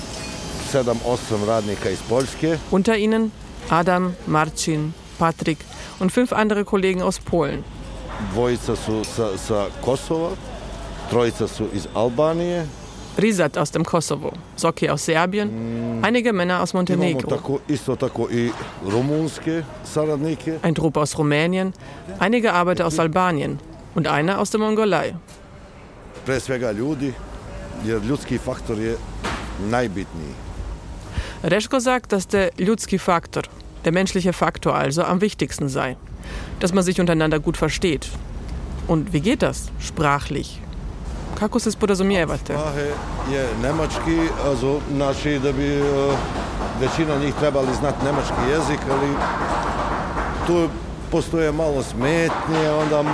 7-8 0.73 1.47
radnika 1.47 1.91
iz 1.91 1.99
Poljske. 2.09 2.59
Unter 2.71 2.99
ihnen 2.99 3.31
Adam, 3.69 4.17
Marcin, 4.27 4.93
Patrik 5.19 5.65
und 6.01 6.13
fünf 6.13 6.33
andere 6.33 6.65
Kollegen 6.65 7.03
aus 7.03 7.19
Polen. 7.19 7.65
Dvojica 8.33 8.77
su 8.77 9.05
sa, 9.05 9.37
sa 9.39 9.67
Kosova, 9.83 10.31
trojica 11.11 11.49
su 11.49 11.69
iz 11.73 11.87
Albanije. 11.95 12.67
Rizat 13.19 13.59
aus 13.59 13.71
dem 13.73 13.85
Kosovo, 13.85 14.33
Soki 14.57 14.89
aus 14.89 15.05
Serbien, 15.05 15.51
einige 16.03 16.33
Männer 16.33 16.63
aus 16.63 16.73
Montenegro, 16.73 17.41
ein 20.63 20.75
Trupp 20.75 20.97
aus 20.97 21.19
Rumänien, 21.19 21.73
einige 22.21 22.53
Arbeiter 22.53 22.87
aus 22.87 22.99
Albanien 23.01 23.59
und 23.97 24.07
einer 24.07 24.39
aus 24.39 24.51
der 24.51 24.61
Mongolei. 24.61 25.17
Reschko 31.43 31.79
sagt, 31.81 32.13
dass 32.13 32.29
der 32.29 32.51
Ljudski 32.57 32.99
Faktor, 32.99 33.43
der 33.85 33.93
menschliche 33.93 34.33
Faktor 34.33 34.75
also, 34.75 35.03
am 35.03 35.21
wichtigsten 35.21 35.69
sei. 35.69 35.97
Dass 36.61 36.73
man 36.73 36.85
sich 36.85 37.01
untereinander 37.01 37.41
gut 37.41 37.57
versteht. 37.57 38.09
Und 38.87 39.13
wie 39.13 39.21
geht 39.21 39.43
das? 39.43 39.71
Sprachlich. 39.81 40.61
Kako 41.39 41.61
se 41.61 41.73
sporazumijevate? 41.73 42.53
Sprahe 42.55 42.91
je 43.33 43.49
nemački, 43.63 44.19
also, 44.45 44.81
znači 44.97 45.39
da 45.39 45.53
bi 45.53 45.81
uh, 45.81 45.87
većina 46.81 47.19
njih 47.19 47.35
trebali 47.35 47.75
znati 47.79 48.05
nemački 48.05 48.51
jezik, 48.51 48.81
ali 48.91 49.09
tu 50.47 50.69
postoje 51.11 51.53
malo 51.53 51.83
smetnje, 51.83 52.71
onda 52.83 53.05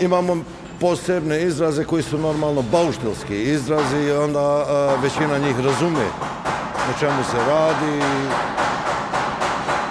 imamo 0.00 0.36
posebne 0.80 1.42
izraze 1.42 1.84
koji 1.84 2.02
su 2.02 2.18
normalno 2.18 2.62
bauštelski 2.72 3.42
izrazi 3.42 4.10
onda 4.10 4.56
uh, 4.56 5.02
većina 5.02 5.38
njih 5.38 5.56
razume 5.56 6.04
o 6.88 6.98
čemu 7.00 7.24
se 7.30 7.36
radi. 7.48 8.02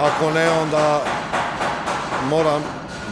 Ako 0.01 0.31
ne, 0.31 0.51
onda 0.51 1.01
moram 2.29 2.63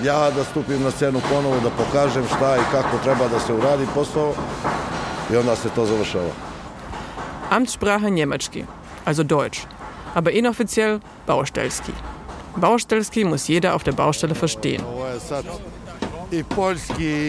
ja 0.03 0.31
da 0.31 0.43
stupim 0.43 0.84
na 0.84 0.91
scenu 0.91 1.22
ponovo, 1.29 1.55
da 1.63 1.69
pokažem 1.69 2.25
šta 2.36 2.57
i 2.57 2.72
kako 2.72 2.98
treba 3.03 3.27
da 3.27 3.39
se 3.39 3.53
uradi 3.53 3.86
posao 3.96 4.34
i 5.34 5.38
onda 5.38 5.55
se 5.55 5.69
to 5.69 5.86
završava. 5.86 6.31
Amtssprache 7.50 8.10
Njemački, 8.10 8.65
also 9.05 9.24
Deutsch, 9.24 9.62
aber 10.13 10.34
inoffiziell 10.34 11.00
Baustelski. 11.27 11.91
Baustelski 12.55 13.24
muss 13.24 13.50
jeder 13.50 13.74
auf 13.74 13.84
der 13.84 13.93
Baustelle 13.93 14.36
verstehen. 14.41 14.81
Ovo 14.93 15.07
je 15.07 15.19
sad 15.19 15.46
i 16.31 16.43
poljski, 16.43 17.27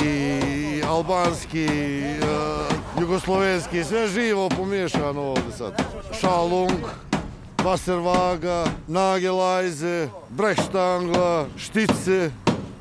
i 0.76 0.82
albanski, 0.88 1.66
e, 1.66 2.47
živo 4.14 4.48
pomiješano 4.48 5.20
ovde 5.20 5.52
sad. 5.58 5.82
Šalung, 6.20 6.72
Wasserwaga, 7.64 8.64
Nagelajze, 8.88 10.08
Brechstangla, 10.30 11.46
Štice, 11.56 12.30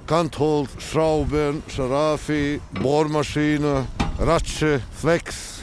Kanthold, 0.05 0.69
Schrauben, 0.79 1.61
Scharafi, 1.67 2.59
Bohrmaschine, 2.81 3.85
Ratsche, 4.19 4.79
Flex, 5.01 5.61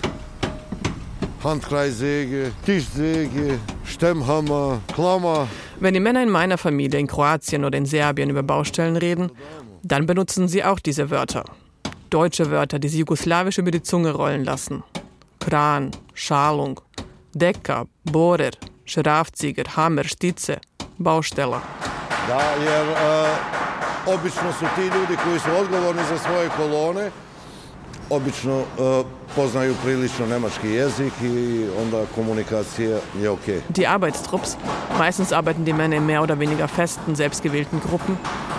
Handkreissäge, 1.42 2.52
Tischsäge, 2.64 3.58
Stemmhammer, 3.84 4.80
Klammer. 4.94 5.48
Wenn 5.80 5.94
die 5.94 6.00
Männer 6.00 6.22
in 6.22 6.30
meiner 6.30 6.58
Familie 6.58 7.00
in 7.00 7.06
Kroatien 7.06 7.64
oder 7.64 7.78
in 7.78 7.86
Serbien 7.86 8.30
über 8.30 8.42
Baustellen 8.42 8.96
reden, 8.96 9.30
dann 9.82 10.06
benutzen 10.06 10.48
sie 10.48 10.64
auch 10.64 10.80
diese 10.80 11.10
Wörter. 11.10 11.44
Deutsche 12.14 12.48
Wörter, 12.48 12.78
die 12.78 12.88
sie 12.88 13.00
jugoslawisch 13.00 13.58
über 13.58 13.72
die 13.72 13.82
Zunge 13.82 14.12
rollen 14.12 14.44
lassen. 14.44 14.84
Kran, 15.40 15.90
Schalung, 16.14 16.80
Decker, 17.34 17.86
Bohrer, 18.04 18.52
Schraufzieger, 18.84 19.64
Hammer, 19.76 20.04
Stice, 20.04 20.60
Bausteller. 20.96 21.60
Da, 22.28 22.40
jer 22.62 22.86
e, 22.86 23.26
obično 24.06 24.52
su 24.58 24.64
ti 24.76 24.82
ljudi 24.82 25.16
koji 25.24 25.40
su 25.40 25.48
odgovorni 25.60 26.02
za 26.08 26.18
svoje 26.18 26.48
kolone, 26.56 27.10
obično 28.10 28.60
e, 28.60 28.64
poznaju 29.34 29.74
prilično 29.84 30.26
nemački 30.26 30.68
jezik 30.68 31.12
i 31.22 31.66
onda 31.82 32.04
komunikacija 32.14 32.98
je 33.22 33.30
okej. 33.30 33.60
Die 33.68 33.88
Arbeitstrupps, 33.88 34.56
meistens 34.98 35.32
arbeiten 35.32 35.64
die 35.64 35.74
Männer 35.74 35.96
in 35.96 36.06
mehr 36.06 36.22
oder 36.22 36.38
weniger 36.38 36.68
festen, 36.68 37.16
selbstgewählten 37.16 37.80
Gruppen, 37.80 38.16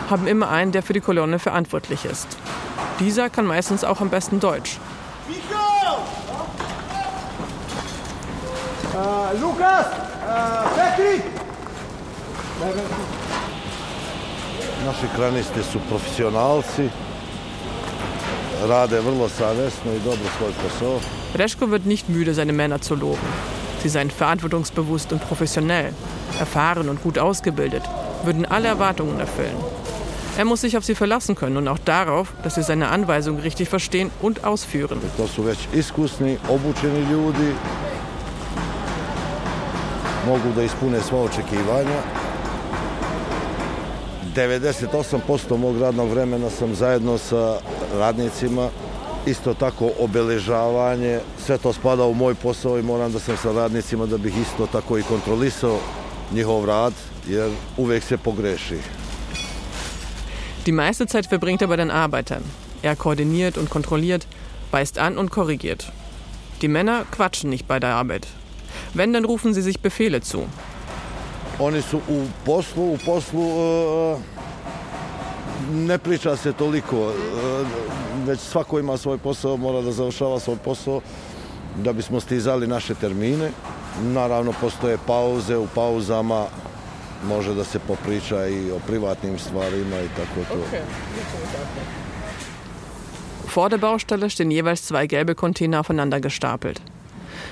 haben 0.10 0.28
immer 0.28 0.50
einen, 0.50 0.72
der 0.72 0.82
für 0.82 0.94
die 0.94 1.02
Kolonne 1.02 1.40
verantwortlich 1.40 2.06
ist. 2.06 2.38
Dieser 3.00 3.30
kann 3.30 3.46
meistens 3.46 3.84
auch 3.84 4.02
am 4.02 4.10
besten 4.10 4.40
Deutsch. 4.40 4.78
Lukas! 9.42 9.86
Petri! 10.76 11.22
Naši 14.86 15.08
kranisti 15.16 15.64
su 15.64 15.80
profesionalci, 15.90 16.90
rade 18.68 19.02
vrlo 19.02 19.30
savjesno 19.30 19.92
i 19.92 20.00
dobro 20.00 20.30
svoj 20.38 20.54
posao. 20.62 21.00
Reschko 21.36 21.72
wird 21.72 21.86
nicht 21.86 22.10
müde, 22.10 22.34
seine 22.34 22.54
Männer 22.54 22.82
zu 22.82 22.96
loben. 22.96 23.28
Sie 23.82 23.90
seien 23.90 24.10
verantwortungsbewusst 24.12 25.12
und 25.12 25.28
professionell, 25.28 25.94
erfahren 26.40 26.90
und 26.90 27.04
gut 27.04 27.20
ausgebildet, 27.20 27.84
würden 28.24 28.46
alle 28.46 28.68
Erwartungen 28.68 29.20
erfüllen. 29.20 29.58
Er 30.38 30.44
muss 30.44 30.62
sich 30.62 30.78
auf 30.78 30.84
sie 30.84 30.96
verlassen 30.96 31.36
können 31.36 31.56
und 31.56 31.68
auch 31.68 31.80
darauf, 31.80 32.34
dass 32.44 32.56
sie 32.56 32.64
seine 32.64 32.90
Anweisungen 32.90 33.40
richtig 33.42 33.70
verstehen 33.70 34.12
und 34.22 34.44
ausführen. 34.44 35.00
Mogu 40.26 40.52
da 40.56 40.64
ispune 40.64 41.02
sva 41.02 41.18
očekivanja. 41.18 42.02
98% 44.36 45.58
mog 45.58 45.78
radnog 45.82 46.10
vremena 46.10 46.50
sam 46.50 46.76
zajedno 46.76 47.18
sa 47.18 47.60
radnicima, 48.00 48.70
isto 49.26 49.54
tako 49.54 49.92
obeležavanje, 50.00 51.20
sve 51.46 51.58
to 51.58 51.74
spada 51.74 52.06
u 52.06 52.14
moj 52.14 52.36
posao 52.36 52.80
i 52.80 52.82
moram 52.82 53.12
da 53.12 53.20
sam 53.20 53.38
sa 53.38 53.52
radnicima 53.52 54.06
da 54.06 54.18
bih 54.18 54.34
isto 54.42 54.68
tako 54.68 54.98
i 54.98 55.04
kontrolisao 55.04 55.80
njihov 56.34 56.66
rad, 56.66 56.94
jer 57.28 57.52
uvek 57.78 58.04
se 58.04 58.18
pogreši. 58.18 59.05
Die 60.66 60.72
meiste 60.72 61.06
Zeit 61.06 61.28
verbringt 61.28 61.62
er 61.62 61.68
bei 61.68 61.76
den 61.76 61.92
Arbeitern. 61.92 62.44
Er 62.82 62.96
koordiniert 62.96 63.58
und 63.58 63.70
kontrolliert, 63.70 64.26
weist 64.72 64.98
an 64.98 65.18
und 65.18 65.30
korrigiert. 65.30 65.92
Die 66.62 66.68
Männer 66.68 67.06
quatschen 67.12 67.52
nicht 67.52 67.68
bei 67.68 67.80
der 67.80 67.94
Arbeit. 67.94 68.28
Wenn, 68.96 69.14
dann 69.14 69.26
rufen 69.26 69.54
sie 69.54 69.62
sich 69.62 69.80
Befehle 69.80 70.22
zu. 70.22 70.48
Oni 71.60 71.82
su 71.82 71.98
u 71.98 72.26
poslu, 72.46 72.94
u 72.94 72.98
poslu 73.06 73.42
e, 73.42 74.18
ne 75.72 75.98
priča 75.98 76.36
se 76.36 76.54
toliko, 76.54 76.96
e, 76.96 77.14
već 78.26 78.40
svako 78.40 78.80
ima 78.80 78.98
svoj 78.98 79.18
posao, 79.18 79.58
mora 79.58 79.82
da 79.82 79.92
završava 79.92 80.40
svoj 80.40 80.58
posao 80.58 81.02
da 81.84 81.94
bismo 81.94 82.20
stizali 82.20 82.68
naše 82.68 82.96
termine. 82.96 83.52
Naravno, 84.04 84.54
postoje 84.62 84.98
pauze, 85.08 85.58
u 85.58 85.68
pauzama 85.76 86.46
može 87.28 87.54
da 87.54 87.64
se 87.64 87.80
popriča 87.80 88.48
i 88.48 88.72
o 88.72 88.80
privatnim 88.88 89.40
stvarima 89.40 90.02
i 90.02 90.08
tako 90.08 90.50
to. 90.50 90.78
Vor 93.56 93.70
der 93.70 93.80
Baustelle 93.80 94.30
stehen 94.30 94.52
jeweils 94.52 94.92
zwei 94.92 95.08
gelbe 95.08 95.34
Container 95.34 95.80
aufeinander 95.80 96.20
gestapelt. 96.20 96.82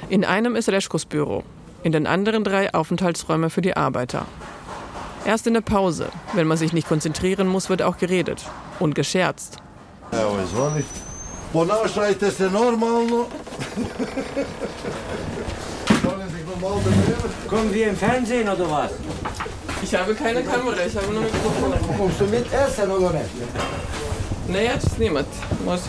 In 0.09 0.25
einem 0.25 0.55
ist 0.55 0.69
Reschkos 0.69 1.05
Büro, 1.05 1.43
in 1.83 1.91
den 1.91 2.07
anderen 2.07 2.43
drei 2.43 2.73
Aufenthaltsräume 2.73 3.49
für 3.49 3.61
die 3.61 3.77
Arbeiter. 3.77 4.25
Erst 5.25 5.47
in 5.47 5.53
der 5.53 5.61
Pause, 5.61 6.07
wenn 6.33 6.47
man 6.47 6.57
sich 6.57 6.73
nicht 6.73 6.87
konzentrieren 6.87 7.47
muss, 7.47 7.69
wird 7.69 7.81
auch 7.81 7.97
geredet 7.97 8.45
und 8.79 8.95
gescherzt. 8.95 9.57
Evo, 10.11 10.39
izvoli. 10.43 10.83
Ponašajte 11.53 12.31
se 12.31 12.49
normalno. 12.49 13.25
Kommen 17.49 17.73
wir 17.73 17.89
im 17.89 17.97
Fernsehen 17.97 18.47
oder 18.47 18.69
was? 18.71 18.91
Ich 19.81 19.93
habe 19.93 20.15
keine 20.15 20.41
Kamera, 20.43 20.77
ich 20.87 20.95
habe 20.95 21.11
nur 21.11 21.23
Mikrofon. 21.23 21.73
Kommst 21.97 22.21
du 22.21 22.25
mit 22.25 22.45
essen 22.53 22.89
oder 22.89 23.11
nicht? 23.11 23.29
Nee, 24.47 24.65
ja 24.65 24.79
snimat. 24.79 25.25
Može. 25.65 25.83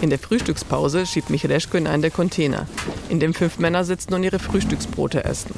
In 0.00 0.10
der 0.10 0.18
Frühstückspause 0.18 1.06
schiebt 1.06 1.30
mich 1.30 1.48
Reschko 1.48 1.76
in 1.78 1.86
einen 1.86 2.02
der 2.02 2.10
Container, 2.10 2.66
in 3.08 3.20
dem 3.20 3.32
fünf 3.34 3.58
Männer 3.58 3.84
sitzen 3.84 4.14
und 4.14 4.22
ihre 4.24 4.38
Frühstücksbrote 4.38 5.24
essen. 5.24 5.54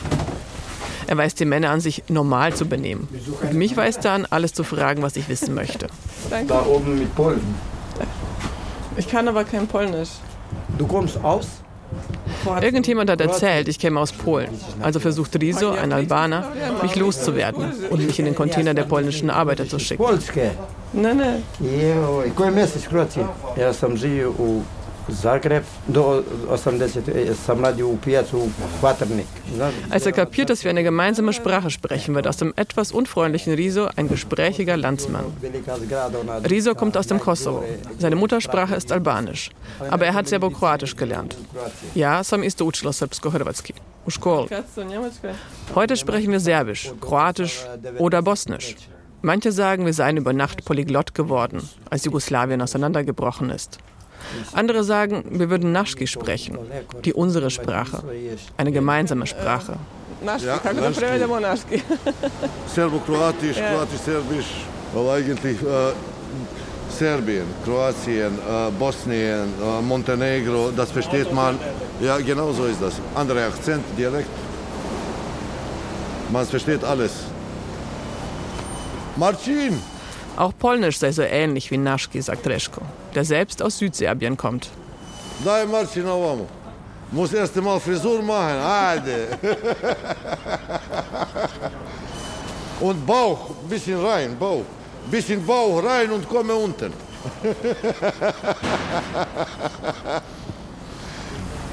Er 1.07 1.17
weist 1.17 1.41
die 1.41 1.45
Männer 1.45 1.71
an, 1.71 1.81
sich 1.81 2.05
normal 2.09 2.55
zu 2.55 2.67
benehmen. 2.67 3.09
Und 3.43 3.55
mich 3.55 3.77
weist 3.77 4.05
er 4.05 4.13
an, 4.13 4.27
alles 4.31 4.55
zu 4.55 4.63
fragen, 4.63 5.03
was 5.03 5.17
ich 5.17 5.29
wissen 5.29 5.55
möchte. 5.55 5.89
Da 6.47 6.65
oben 6.67 7.01
mit 7.01 7.15
Polen. 7.17 7.55
Ich 9.01 9.09
kann 9.09 9.27
aber 9.29 9.45
kein 9.45 9.67
Polnisch. 9.67 10.11
Du 10.77 10.87
kommst 10.87 11.17
aus? 11.25 11.47
Irgendjemand 12.61 13.09
hat 13.09 13.21
erzählt, 13.23 13.67
ich 13.69 13.79
käme 13.79 13.99
aus 13.99 14.13
Polen. 14.13 14.51
Also 14.83 15.01
versucht 15.01 15.41
Riso, 15.41 15.71
ein 15.71 15.91
Albaner, 15.93 16.45
mich 16.83 16.97
loszuwerden 16.97 17.65
und 17.89 18.07
mich 18.07 18.19
in 18.19 18.27
den 18.27 18.35
Container 18.35 18.75
der 18.75 18.85
polnischen 18.85 19.31
Arbeiter 19.31 19.67
zu 19.67 19.79
schicken. 19.79 20.05
Polskie. 20.05 20.51
Nein, 20.93 21.17
nein. 21.17 21.43
Koje 22.35 22.51
mjesto 22.51 22.79
iz 22.79 22.89
Kroacije? 22.89 23.25
Ja 23.59 23.73
sam 23.73 23.93
u 24.39 24.61
Zagreb 25.09 25.65
do 25.87 26.23
80, 26.51 27.09
eh, 27.09 27.35
sam 27.47 27.65
radio 27.65 27.89
u 27.89 27.97
pijacu. 27.97 28.51
Znaš? 29.55 29.75
Als 29.91 30.07
er 30.07 30.13
kapiert, 30.13 30.51
dass 30.51 30.65
wir 30.65 30.71
eine 30.71 30.83
gemeinsame 30.83 31.33
Sprache 31.33 31.71
sprechen, 31.71 32.15
wird 32.15 32.27
aus 32.27 32.37
dem 32.37 32.53
etwas 32.57 32.93
unfreundlichen 32.93 33.55
Riso 33.55 33.89
ein 33.97 34.09
gesprächiger 34.09 34.77
Landsmann. 34.77 35.25
Riso 36.51 36.75
kommt 36.75 36.97
aus 36.97 37.07
dem 37.07 37.19
Kosovo. 37.19 37.65
Seine 37.99 38.17
Muttersprache 38.17 38.75
ist 38.75 38.93
Albanisch. 38.93 39.51
Aber 39.91 40.07
er 40.07 40.15
hat 40.15 40.29
Serbokroatisch 40.29 40.97
gelernt. 40.97 41.37
Ja, 41.95 42.23
sam 42.25 42.43
isto 42.43 42.65
učila 42.65 42.93
srpsko-hrvatski. 42.93 43.75
U 44.07 44.11
školi. 44.11 44.49
Heute 45.75 45.97
sprechen 45.97 46.33
wir 46.33 46.41
Serbisch, 46.41 46.93
Kroatisch 47.01 47.67
oder 47.99 48.23
Bosnisch. 48.23 48.77
Manche 49.23 49.53
sagen, 49.53 49.85
wir 49.85 49.93
seien 49.93 50.17
über 50.17 50.33
Nacht 50.33 50.65
polyglott 50.65 51.15
geworden, 51.15 51.69
als 51.91 52.05
Jugoslawien 52.05 52.63
auseinandergebrochen 52.63 53.51
ist. 53.51 53.79
Andere 54.53 54.85
sagen, 54.85 55.25
wir 55.31 55.51
würden 55.51 55.73
Naschki 55.73 56.07
sprechen, 56.07 56.59
die 57.05 57.13
unsere 57.13 57.51
Sprache, 57.51 58.03
eine 58.57 58.73
gemeinsame 58.73 59.27
Sprache. 59.27 59.77
Ja, 60.25 60.61
naški. 61.41 61.83
Serbo-Kroatisch, 62.75 63.57
Kroatisch-Serbisch, 63.57 64.67
aber 64.95 65.15
eigentlich 65.15 65.63
äh, 65.63 65.93
Serbien, 66.91 67.47
Kroatien, 67.65 68.39
äh, 68.39 68.71
Bosnien, 68.79 69.49
äh, 69.63 69.83
Montenegro, 69.83 70.71
das 70.77 70.91
versteht 70.91 71.33
man. 71.33 71.59
Ja, 72.01 72.19
genau 72.19 72.53
so 72.53 72.67
ist 72.67 72.83
das. 72.83 72.95
Anderer 73.15 73.47
Akzent, 73.47 73.85
Dialekt. 73.97 74.29
Man 76.31 76.47
versteht 76.47 76.85
alles. 76.85 77.13
Marcin! 79.17 79.81
Auch 80.37 80.53
Polnisch 80.59 80.99
sei 80.99 81.13
so 81.13 81.23
ähnlich 81.23 81.71
wie 81.71 81.77
Naschki, 81.77 82.21
sagt 82.23 82.47
Reschko, 82.47 82.83
der 83.15 83.25
selbst 83.25 83.63
aus 83.63 83.79
Südserbien 83.79 84.37
kommt. 84.37 84.71
Daj 85.45 85.67
Marcin 85.67 86.07
ovamo. 86.07 86.47
Muss 87.13 87.33
erst 87.33 87.57
mal 87.57 87.81
Frisur 87.81 88.23
machen. 88.23 89.03
Und 92.81 93.07
Bauch, 93.07 93.51
bisschen 93.69 94.01
rein, 94.05 94.37
Bauch. 94.39 94.65
Bisschen 95.11 95.45
Bauch 95.45 95.83
rein 95.83 96.11
und 96.11 96.29
komme 96.29 96.55
unten. 96.55 96.93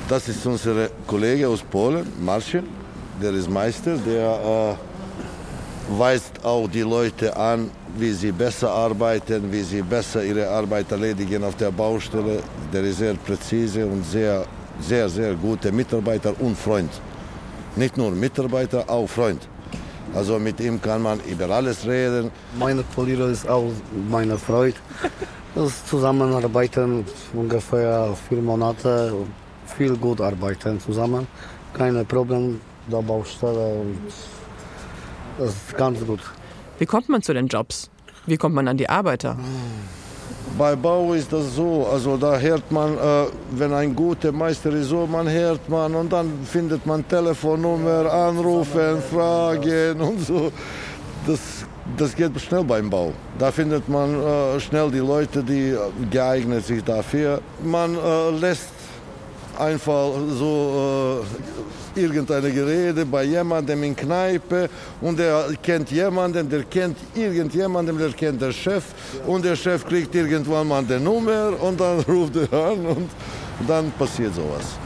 Das 0.09 0.29
ist 0.29 0.45
unser 0.45 0.87
Kollege 1.05 1.49
aus 1.49 1.61
Polen, 1.61 2.07
Marcin. 2.21 2.63
Der 3.21 3.31
ist 3.31 3.49
Meister, 3.49 3.97
der 3.97 4.77
äh, 5.91 5.99
weist 5.99 6.45
auch 6.45 6.69
die 6.69 6.83
Leute 6.83 7.35
an, 7.35 7.69
wie 7.99 8.11
sie 8.11 8.31
besser 8.31 8.69
arbeiten, 8.71 9.51
wie 9.51 9.63
sie 9.63 9.81
besser 9.81 10.23
ihre 10.23 10.47
Arbeit 10.49 10.91
erledigen 10.91 11.43
auf 11.43 11.55
der 11.55 11.71
Baustelle. 11.71 12.41
Der 12.71 12.83
ist 12.83 12.97
sehr 12.97 13.13
präzise 13.15 13.85
und 13.85 14.03
sehr, 14.05 14.45
sehr, 14.79 15.09
sehr 15.09 15.33
guter 15.35 15.71
Mitarbeiter 15.71 16.33
und 16.39 16.57
Freund. 16.57 16.91
Nicht 17.75 17.97
nur 17.97 18.11
Mitarbeiter, 18.11 18.83
auch 18.89 19.07
Freund. 19.07 19.47
Also 20.13 20.39
mit 20.39 20.59
ihm 20.59 20.81
kann 20.81 21.01
man 21.01 21.19
über 21.21 21.49
alles 21.49 21.85
reden. 21.85 22.31
Meine 22.57 22.83
Polierer 22.83 23.27
ist 23.27 23.47
auch 23.47 23.71
meine 24.09 24.37
Freude. 24.37 24.77
Das 25.53 25.85
Zusammenarbeiten 25.85 27.05
ungefähr 27.33 28.15
vier 28.27 28.41
Monate, 28.41 29.13
viel 29.65 29.95
gut 29.97 30.21
arbeiten 30.21 30.79
zusammen. 30.79 31.27
Keine 31.73 32.05
Problem 32.05 32.59
der 32.91 33.01
Baustelle 33.01 33.79
und 33.81 33.97
das 35.37 35.49
ist 35.49 35.77
ganz 35.77 35.99
gut. 36.05 36.21
Wie 36.79 36.85
kommt 36.85 37.09
man 37.09 37.21
zu 37.21 37.33
den 37.33 37.47
Jobs? 37.47 37.89
Wie 38.27 38.37
kommt 38.37 38.53
man 38.55 38.67
an 38.67 38.77
die 38.77 38.87
Arbeiter? 38.87 39.37
Bei 40.57 40.75
Bau 40.75 41.13
ist 41.13 41.31
das 41.31 41.55
so, 41.55 41.87
also 41.91 42.17
da 42.17 42.37
hört 42.37 42.71
man, 42.71 42.97
äh, 42.97 43.25
wenn 43.51 43.73
ein 43.73 43.95
guter 43.95 44.31
Meister 44.31 44.71
ist, 44.71 44.87
so 44.89 45.05
man 45.05 45.29
hört 45.29 45.69
man 45.69 45.93
und 45.95 46.11
dann 46.11 46.31
findet 46.45 46.85
man 46.85 47.07
Telefonnummer, 47.07 48.11
anrufen, 48.11 49.01
fragen 49.11 50.01
und 50.01 50.19
so. 50.19 50.51
Das, 51.25 51.39
das 51.97 52.15
geht 52.15 52.39
schnell 52.41 52.63
beim 52.63 52.89
Bau. 52.89 53.13
Da 53.37 53.51
findet 53.51 53.87
man 53.87 54.09
äh, 54.15 54.59
schnell 54.59 54.89
die 54.91 54.99
Leute, 54.99 55.43
die 55.43 55.75
geeignet 56.09 56.65
sich 56.65 56.83
dafür. 56.83 57.39
Man 57.63 57.95
äh, 57.95 58.29
lässt 58.31 58.76
einfach 59.59 60.11
so 60.37 61.23
äh, 61.95 62.01
irgendeine 62.01 62.51
Gerede 62.51 63.05
bei 63.05 63.23
jemandem 63.23 63.83
in 63.83 63.95
Kneipe 63.95 64.69
und 65.01 65.19
er 65.19 65.45
kennt 65.61 65.91
jemanden, 65.91 66.49
der 66.49 66.63
kennt 66.63 66.97
irgendjemanden, 67.15 67.97
der 67.97 68.11
kennt 68.11 68.41
der 68.41 68.51
Chef 68.51 68.83
und 69.25 69.43
der 69.43 69.55
Chef 69.55 69.85
kriegt 69.85 70.13
irgendwann 70.13 70.67
mal 70.67 70.83
die 70.83 70.99
Nummer 70.99 71.53
und 71.61 71.79
dann 71.79 71.99
ruft 72.07 72.35
er 72.35 72.53
an 72.53 72.85
und 72.85 73.09
dann 73.67 73.91
passiert 73.91 74.35
sowas. 74.35 74.77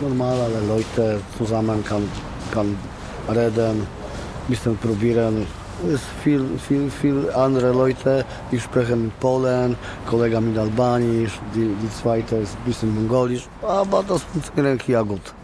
Normal 0.00 0.38
alle 0.40 0.66
Leute 0.66 1.20
zusammen 1.38 1.82
kann, 1.84 2.08
kann 2.52 2.76
reden, 3.28 3.86
bisschen 4.48 4.76
probieren. 4.76 5.46
Es 5.86 5.94
ist 5.94 6.04
viel, 6.22 6.44
viel, 6.66 6.90
viel 6.90 7.30
andere 7.34 7.72
Leute, 7.72 8.24
die 8.50 8.58
sprechen 8.58 9.04
mit 9.04 9.20
Polen, 9.20 9.76
Kollege 10.08 10.40
mit 10.40 10.56
Albanisch, 10.56 11.32
die, 11.54 11.74
die 11.82 11.90
zweite 12.02 12.36
ist 12.36 12.56
ein 12.56 12.64
bisschen 12.64 12.94
Mongolisch, 12.94 13.46
aber 13.62 14.02
das 14.08 14.22
funktioniert 14.22 14.86
ja 14.88 15.02
gut. 15.02 15.34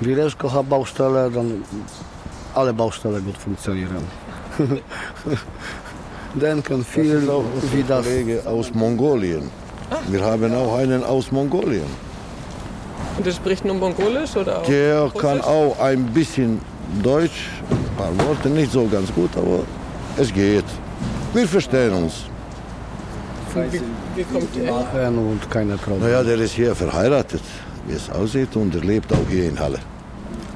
Wie 0.00 0.14
Reszko 0.14 0.50
hat 0.50 0.68
Baustelle, 0.68 1.30
dann 1.30 1.62
alle 2.54 2.72
Baustellen 2.72 3.22
gut 3.24 3.36
funktionieren. 3.36 4.04
Denken 6.34 6.84
viel, 6.84 7.28
wie 7.72 7.82
das 7.82 8.06
Kollege 8.06 8.42
aus 8.46 8.72
Mongolien. 8.72 9.50
Wir 10.08 10.24
haben 10.24 10.54
auch 10.54 10.78
einen 10.78 11.04
aus 11.04 11.30
Mongolien. 11.32 11.90
Und 13.16 13.26
der 13.26 13.32
spricht 13.32 13.64
nur 13.64 13.74
Mongolisch 13.74 14.36
oder 14.36 14.60
auch? 14.60 14.62
Der 14.62 15.10
kann 15.18 15.40
auch 15.40 15.78
ein 15.80 16.04
bisschen 16.06 16.60
Deutsch, 17.02 17.50
paar 17.98 18.14
Worte, 18.26 18.48
nicht 18.48 18.72
so 18.72 18.86
ganz 18.86 19.12
gut, 19.12 19.36
aber 19.36 19.60
es 20.16 20.32
geht. 20.32 20.64
Wir 21.34 21.46
verstehen 21.46 21.92
uns. 21.92 22.14
Wie, 23.54 23.80
wie 24.16 24.24
kommt 24.24 24.56
er? 24.56 25.08
und 25.08 25.50
keine 25.50 25.76
Probleme. 25.76 26.04
Naja, 26.06 26.22
der 26.22 26.38
ist 26.38 26.52
hier 26.52 26.74
verheiratet, 26.74 27.42
wie 27.86 27.94
es 27.94 28.08
aussieht, 28.08 28.54
und 28.56 28.74
er 28.74 28.82
lebt 28.82 29.12
auch 29.12 29.28
hier 29.28 29.48
in 29.48 29.58
Halle. 29.58 29.80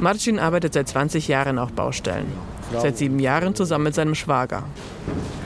Marcin 0.01 0.39
arbeitet 0.39 0.73
seit 0.75 0.89
20 0.89 1.29
Jahren 1.29 1.59
auf 1.59 1.73
Baustellen. 1.73 2.27
Seit 2.81 2.97
sieben 2.97 3.19
Jahren 3.19 3.55
zusammen 3.55 3.85
mit 3.85 3.95
seinem 3.95 4.15
Schwager. 4.15 4.63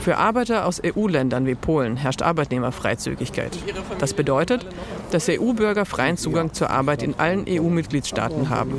Für 0.01 0.17
Arbeiter 0.17 0.65
aus 0.65 0.81
EU-Ländern 0.83 1.45
wie 1.45 1.55
Polen 1.55 1.97
herrscht 1.97 2.21
Arbeitnehmerfreizügigkeit. 2.21 3.51
Das 3.99 4.13
bedeutet, 4.13 4.65
dass 5.11 5.29
EU-Bürger 5.29 5.85
freien 5.85 6.17
Zugang 6.17 6.53
zur 6.53 6.69
Arbeit 6.69 7.03
in 7.03 7.15
allen 7.17 7.45
EU-Mitgliedstaaten 7.47 8.49
haben. 8.49 8.73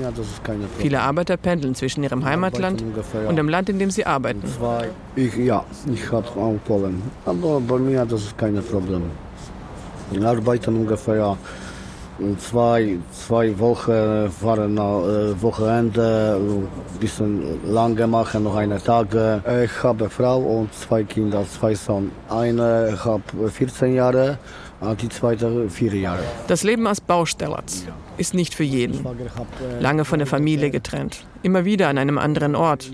Viele 0.78 1.00
Arbeiter 1.00 1.36
pendeln 1.36 1.74
zwischen 1.74 2.02
ihrem 2.02 2.24
Heimatland 2.24 2.82
und 3.26 3.36
dem 3.36 3.48
Land, 3.48 3.68
in 3.68 3.78
dem 3.78 3.90
sie 3.90 4.04
arbeiten. 4.06 4.42
Ich, 5.16 5.36
ja, 5.36 5.64
ich 5.92 6.10
habe 6.12 6.28
auch 6.28 6.56
Polen. 6.66 7.02
Aber 7.24 7.60
bei 7.60 7.78
mir 7.78 8.04
das 8.04 8.22
ist 8.22 8.38
kein 8.38 8.62
Problem. 8.62 9.02
Ich 10.10 10.24
arbeite 10.24 10.70
ungefähr 10.70 11.36
zwei, 12.38 12.98
zwei 13.12 13.58
Wochen, 13.58 14.30
fahren 14.30 14.74
nach 14.74 15.02
äh, 15.04 15.40
Wochenende, 15.40 16.38
ein 16.40 16.98
bisschen 16.98 17.60
lange 17.64 18.06
machen, 18.06 18.44
noch 18.44 18.56
eine 18.56 18.82
Tage. 18.82 19.42
Ich 19.64 19.82
habe 19.82 20.10
Frau 20.10 20.38
und 20.38 20.74
zwei 20.74 21.04
Kinder, 21.04 21.44
zwei 21.46 21.74
Sohn. 21.74 22.10
Eine 22.28 22.98
hat 23.04 23.22
14 23.52 23.94
Jahre 23.94 24.38
die 25.00 25.08
zweite 25.08 25.68
vier 25.68 25.94
Jahre. 25.94 26.22
Das 26.46 26.62
Leben 26.62 26.86
als 26.86 27.00
Bausteller 27.00 27.62
ist 28.16 28.34
nicht 28.34 28.54
für 28.54 28.64
jeden. 28.64 29.04
Lange 29.80 30.04
von 30.04 30.18
der 30.18 30.26
Familie 30.26 30.70
getrennt, 30.70 31.24
immer 31.42 31.64
wieder 31.64 31.88
an 31.88 31.98
einem 31.98 32.18
anderen 32.18 32.54
Ort. 32.54 32.90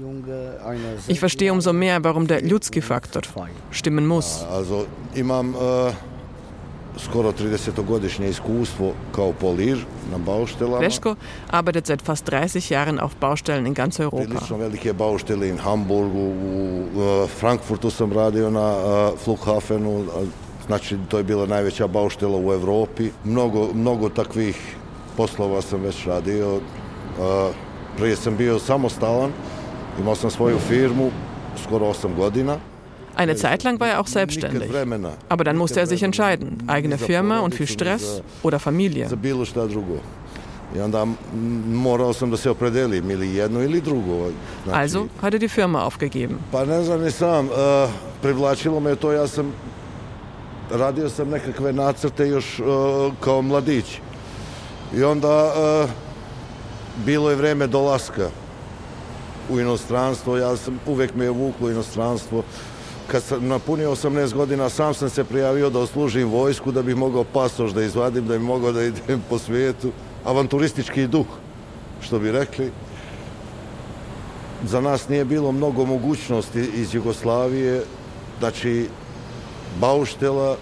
Ich 1.08 1.20
verstehe 1.20 1.52
umso 1.52 1.72
mehr, 1.72 2.02
warum 2.04 2.26
der 2.26 2.42
Ljudski-Faktor 2.42 3.22
stimmen 3.70 4.06
muss. 4.06 4.44
Also 4.50 4.86
imam 5.14 5.54
uh, 5.54 5.92
skoro 6.96 7.32
30-godišnje 7.32 8.28
iskustvo 8.28 8.92
kao 9.12 9.32
polir 9.32 9.78
na 10.10 10.18
Baustellama. 10.18 10.80
Leschko 10.80 11.16
arbeitet 11.50 11.86
seit 11.86 12.02
fast 12.02 12.26
30 12.26 12.70
Jahren 12.70 13.00
auf 13.00 13.16
Baustellen 13.16 13.66
in 13.66 13.74
ganz 13.74 14.00
Europa. 14.00 14.24
Prilično 14.24 14.56
velike 14.56 14.92
Baustelle 14.92 15.48
in 15.48 15.58
Hamburgu, 15.58 16.32
u 16.96 17.26
Frankfurtu 17.40 17.90
sam 17.90 18.12
radio 18.12 18.50
na 18.50 18.68
uh, 18.76 19.18
Flughafenu, 19.18 20.04
Znači, 20.66 20.96
to 21.08 21.18
je 21.18 21.24
bila 21.24 21.46
najveća 21.46 21.86
bauštela 21.86 22.38
u 22.38 22.52
Evropi. 22.52 23.10
Mnogo, 23.24 23.68
mnogo 23.74 24.08
takvih 24.08 24.76
poslova 25.16 25.62
sam 25.62 25.82
već 25.82 26.06
radio. 26.06 26.60
Prije 27.96 28.16
sam 28.16 28.36
bio 28.36 28.58
samostalan, 28.58 29.32
imao 30.00 30.14
sam 30.14 30.30
svoju 30.30 30.58
firmu, 30.58 31.10
skoro 31.64 31.86
8 31.86 32.16
godina. 32.16 32.56
Eine 33.18 33.34
Zeit 33.34 33.64
lang 33.64 33.80
war 33.80 33.88
er 33.88 34.00
auch 34.00 34.08
selbstständig. 34.08 34.70
Aber 35.28 35.44
dann 35.44 35.56
musste 35.56 35.80
er 35.80 35.86
sich 35.86 36.02
entscheiden, 36.02 36.48
eigene 36.66 36.98
Firma 36.98 37.40
und 37.40 37.54
viel 37.54 37.66
Stress 37.66 38.22
oder 38.42 38.58
Familie. 38.58 39.08
Also 44.72 45.08
hat 45.22 45.34
er 45.34 45.38
die 45.38 45.48
Firma 45.48 45.84
aufgegeben. 45.84 46.38
Pa 46.52 46.64
ne 46.64 46.84
znam 46.84 47.02
ni 47.02 47.10
sam, 47.10 47.48
privlačilo 48.22 48.80
me 48.80 48.96
to, 48.96 49.12
ja 49.12 49.26
sam 49.26 49.52
radio 50.70 51.08
sam 51.08 51.28
nekakve 51.28 51.72
nacrte 51.72 52.28
još 52.28 52.60
uh, 52.60 52.66
kao 53.20 53.42
mladić. 53.42 54.00
I 54.96 55.02
onda 55.02 55.44
uh, 55.44 55.90
bilo 57.04 57.30
je 57.30 57.36
vreme 57.36 57.66
dolaska 57.66 58.28
u 59.50 59.60
inostranstvo, 59.60 60.36
ja 60.36 60.56
sam, 60.56 60.80
uvek 60.86 61.14
me 61.14 61.24
je 61.24 61.30
vuklo 61.30 61.70
inostranstvo. 61.70 62.42
Kad 63.06 63.22
sam 63.22 63.48
napunio 63.48 63.90
18 63.90 64.34
godina, 64.34 64.68
sam 64.68 64.94
sam 64.94 65.10
se 65.10 65.24
prijavio 65.24 65.70
da 65.70 65.78
oslužim 65.78 66.28
vojsku, 66.28 66.72
da 66.72 66.82
bih 66.82 66.96
mogao 66.96 67.24
pasoš 67.24 67.70
da 67.70 67.82
izvadim, 67.82 68.26
da 68.26 68.38
bih 68.38 68.46
mogao 68.46 68.72
da 68.72 68.82
idem 68.82 69.22
po 69.30 69.38
svijetu. 69.38 69.90
Avanturistički 70.24 71.06
duh, 71.06 71.26
što 72.00 72.18
bi 72.18 72.32
rekli. 72.32 72.72
Za 74.64 74.80
nas 74.80 75.08
nije 75.08 75.24
bilo 75.24 75.52
mnogo 75.52 75.84
mogućnosti 75.84 76.60
iz 76.74 76.94
Jugoslavije, 76.94 77.82
znači 78.38 78.88
bauštela 79.80 80.56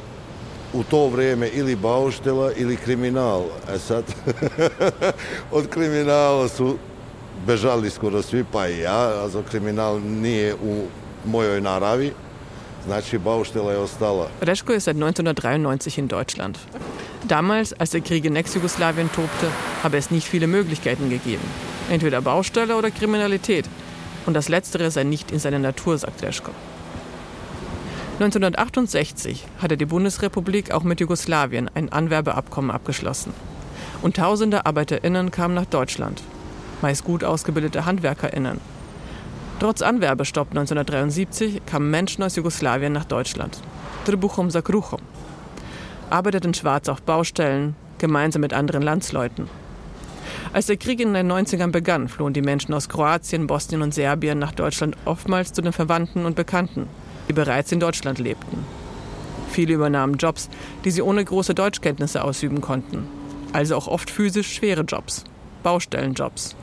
u 0.72 0.82
to 0.82 1.08
vrijeme 1.08 1.48
ili 1.48 1.76
bauštela 1.76 2.52
ili 2.52 2.76
kriminal. 2.76 3.42
E 3.74 3.78
sad, 3.78 4.04
od 5.58 5.68
kriminala 5.68 6.48
su 6.48 6.76
bežali 7.46 7.90
skoro 7.90 8.22
svi, 8.22 8.44
pa 8.52 8.68
i 8.68 8.78
ja, 8.78 9.00
a 9.00 9.28
kriminal 9.50 10.00
nije 10.00 10.54
u 10.54 10.84
mojoj 11.24 11.60
naravi. 11.60 12.12
Znači, 12.86 13.18
Baustelle 13.18 13.72
je 13.72 13.78
ostala. 13.78 14.28
Reschko 14.40 14.72
ist 14.72 14.84
seit 14.84 14.96
1993 14.96 15.98
in 15.98 16.08
Deutschland. 16.08 16.58
Damals, 17.22 17.72
als 17.78 17.90
der 17.90 18.00
Krieg 18.00 18.24
in 18.24 18.36
Ex-Jugoslawien 18.36 19.08
tobte, 19.08 19.46
habe 19.82 19.98
es 19.98 20.10
nicht 20.10 20.26
viele 20.26 20.46
Möglichkeiten 20.46 21.08
gegeben. 21.08 21.46
Entweder 21.90 22.20
Baustelle 22.20 22.76
oder 22.76 22.90
Kriminalität. 22.90 23.66
Und 24.26 24.34
das 24.34 24.48
Letztere 24.48 24.90
sei 24.90 25.04
nicht 25.04 25.30
in 25.30 25.38
seiner 25.38 25.58
Natur, 25.58 25.98
sagt 25.98 26.22
Reschko. 26.22 26.50
1968 28.14 29.46
hatte 29.58 29.78
die 29.78 29.86
Bundesrepublik 29.86 30.70
auch 30.70 30.82
mit 30.82 31.00
Jugoslawien 31.00 31.70
ein 31.74 31.90
Anwerbeabkommen 31.90 32.70
abgeschlossen. 32.70 33.32
Und 34.02 34.16
tausende 34.16 34.66
ArbeiterInnen 34.66 35.30
kamen 35.30 35.54
nach 35.54 35.64
Deutschland, 35.64 36.22
meist 36.82 37.04
gut 37.04 37.24
ausgebildete 37.24 37.86
HandwerkerInnen. 37.86 38.60
Trotz 39.60 39.80
Anwerbestopp 39.80 40.48
1973 40.50 41.64
kamen 41.64 41.90
Menschen 41.90 42.22
aus 42.22 42.36
Jugoslawien 42.36 42.92
nach 42.92 43.06
Deutschland. 43.06 43.60
Trbuchum 44.04 44.50
Sakruchum. 44.50 45.00
Arbeiteten 46.10 46.52
schwarz 46.52 46.90
auf 46.90 47.00
Baustellen, 47.02 47.74
gemeinsam 47.96 48.42
mit 48.42 48.52
anderen 48.52 48.82
Landsleuten. 48.82 49.48
Als 50.52 50.66
der 50.66 50.76
Krieg 50.76 51.00
in 51.00 51.14
den 51.14 51.32
90ern 51.32 51.70
begann, 51.70 52.08
flohen 52.08 52.34
die 52.34 52.42
Menschen 52.42 52.74
aus 52.74 52.90
Kroatien, 52.90 53.46
Bosnien 53.46 53.80
und 53.80 53.94
Serbien 53.94 54.38
nach 54.38 54.52
Deutschland 54.52 54.96
oftmals 55.06 55.54
zu 55.54 55.62
den 55.62 55.72
Verwandten 55.72 56.26
und 56.26 56.36
Bekannten 56.36 56.88
die 57.28 57.32
bereits 57.32 57.72
in 57.72 57.80
Deutschland 57.80 58.18
lebten. 58.18 58.64
Viele 59.50 59.74
übernahmen 59.74 60.16
Jobs, 60.16 60.48
die 60.84 60.90
sie 60.90 61.02
ohne 61.02 61.24
große 61.24 61.54
Deutschkenntnisse 61.54 62.24
ausüben 62.24 62.60
konnten. 62.60 63.06
Also 63.52 63.76
auch 63.76 63.86
oft 63.86 64.10
physisch 64.10 64.54
schwere 64.54 64.82
Jobs, 64.82 65.24
Baustellenjobs. 65.62 66.56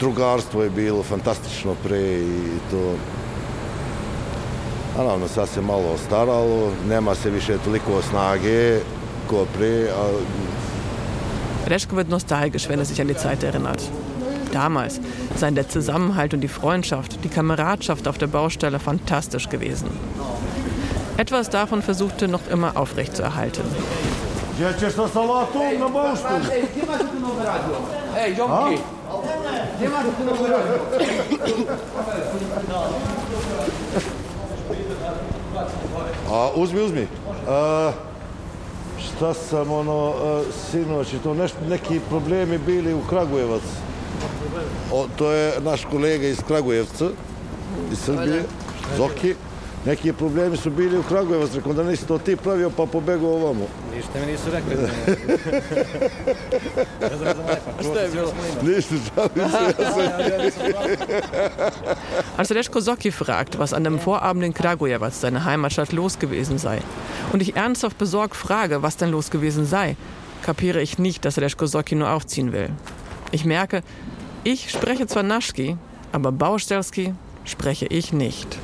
Drugarstvo 0.00 0.62
je 0.62 0.70
bilo 0.70 1.02
fantastično 1.02 1.74
pre 1.82 2.00
i 2.18 2.58
to 2.70 2.94
naravno 4.96 5.28
sad 5.28 5.48
se 5.48 5.60
malo 5.60 5.92
ostaralo, 5.94 6.72
nema 6.88 7.14
se 7.14 7.30
više 7.30 7.58
toliko 7.64 8.02
snage 8.02 8.80
ko 9.26 9.46
pre. 9.56 9.88
Reschke 11.66 11.96
wird 11.96 12.08
nostalgisch, 12.08 12.68
wenn 12.68 12.78
er 12.78 12.84
sich 12.84 13.00
an 13.00 13.08
die 13.08 13.16
Zeit 13.16 13.42
erinnert. 13.42 13.82
Damals 14.54 15.00
seien 15.36 15.56
der 15.56 15.68
Zusammenhalt 15.68 16.32
und 16.32 16.40
die 16.40 16.48
Freundschaft, 16.48 17.24
die 17.24 17.28
Kameradschaft 17.28 18.06
auf 18.06 18.18
der 18.18 18.28
Baustelle 18.28 18.78
fantastisch 18.78 19.48
gewesen. 19.48 19.90
Etwas 21.16 21.50
davon 21.50 21.82
versuchte 21.82 22.28
noch 22.28 22.46
immer 22.48 22.76
aufrechtzuerhalten. 22.76 23.64
A 36.30 36.50
uzmi, 36.56 36.80
uzmi. 36.80 37.06
A, 37.48 37.92
šta 38.98 39.34
sam 39.34 39.72
ono, 39.72 40.14
a, 40.24 40.42
sinoć, 40.70 41.14
to 41.22 41.34
neš, 41.34 41.52
neki 41.68 42.00
problemi 42.08 42.58
bili 42.58 42.94
u 42.94 43.00
Kragujevac. 43.08 43.93
O, 44.92 45.06
to 45.16 45.32
je 45.32 45.52
naš 45.60 45.84
kolega 45.90 46.26
iz 46.26 46.40
Kragujevca, 46.46 47.10
iz 47.92 47.98
Srbije, 47.98 48.42
Zoki. 48.96 49.34
Neki 49.86 50.12
problemi 50.12 50.56
su 50.56 50.70
bili 50.70 50.98
u 50.98 51.02
Kragujevac, 51.02 51.54
rekao 51.54 51.72
da 51.72 51.82
nisi 51.82 52.06
to 52.06 52.18
ti 52.18 52.36
pravio 52.36 52.70
pa 52.70 52.86
pobegao 52.86 53.34
ovamo. 53.34 53.66
Ništa 53.96 54.10
mi 54.20 54.32
nisu 54.32 54.50
rekli. 54.52 54.76
Šta 57.80 58.00
je 58.00 58.08
bilo? 58.08 58.32
Ništa, 58.62 58.94
žalim 59.16 60.50
se. 60.50 60.72
Als 62.36 62.50
Reschko 62.50 62.80
Socki 62.80 63.10
fragt, 63.10 63.58
was 63.58 63.72
an 63.72 63.84
dem 63.84 63.98
Vorabend 64.04 64.44
in 64.44 64.52
Kragujevac, 64.52 65.12
seine 65.12 65.44
Heimatstadt, 65.44 65.92
los 65.92 66.18
gewesen 66.18 66.58
sei, 66.58 66.80
und 67.32 67.42
ich 67.42 67.56
ernsthaft 67.56 67.98
besorgt 67.98 68.36
frage, 68.36 68.82
was 68.82 68.96
denn 68.96 69.10
los 69.10 69.30
gewesen 69.30 69.66
sei, 69.66 69.96
kapiere 70.46 70.80
ich 70.80 70.98
nicht, 70.98 71.24
dass 71.24 71.38
Reschko 71.38 71.66
Socki 71.66 71.94
nur 71.94 72.10
aufziehen 72.10 72.52
will. 72.52 72.70
Ich 73.32 73.44
merke, 73.44 73.82
ich 74.44 74.70
spreche 74.70 75.06
zwar 75.06 75.22
Naschki, 75.22 75.76
aber 76.12 76.30
Baustelski 76.30 77.14
spreche 77.44 77.86
ich 77.86 78.12
nicht. 78.12 78.58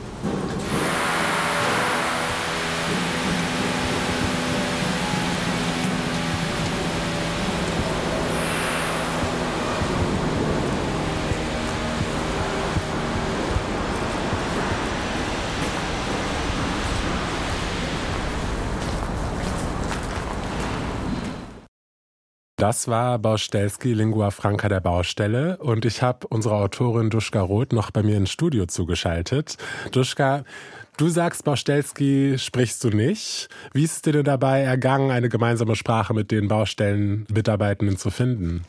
Das 22.61 22.89
war 22.89 23.19
Baustelski, 23.19 23.95
Lingua 23.95 24.31
Franca 24.31 24.69
der 24.69 24.81
Baustelle. 24.81 25.57
Und 25.57 25.87
ich 25.87 26.03
habe 26.03 26.27
unsere 26.27 26.57
Autorin 26.57 27.09
Duschka 27.09 27.41
Roth 27.41 27.73
noch 27.73 27.91
bei 27.91 28.03
mir 28.03 28.19
ins 28.19 28.33
Studio 28.33 28.67
zugeschaltet. 28.67 29.57
Duschka, 29.93 30.45
Du 31.01 31.09
sagst, 31.09 31.45
Baustelski 31.45 32.35
sprichst 32.37 32.85
du 32.85 32.91
nicht. 32.91 33.49
Wie 33.73 33.85
ist 33.85 33.93
es 33.93 34.03
dir 34.03 34.23
dabei 34.23 34.61
ergangen, 34.61 35.11
eine 35.11 35.31
gemeinsame 35.31 35.75
Sprache 35.75 36.13
mit 36.13 36.31
den 36.31 36.47
Baustellenmitarbeitenden 36.47 37.97
zu 37.97 38.11
finden? 38.11 38.65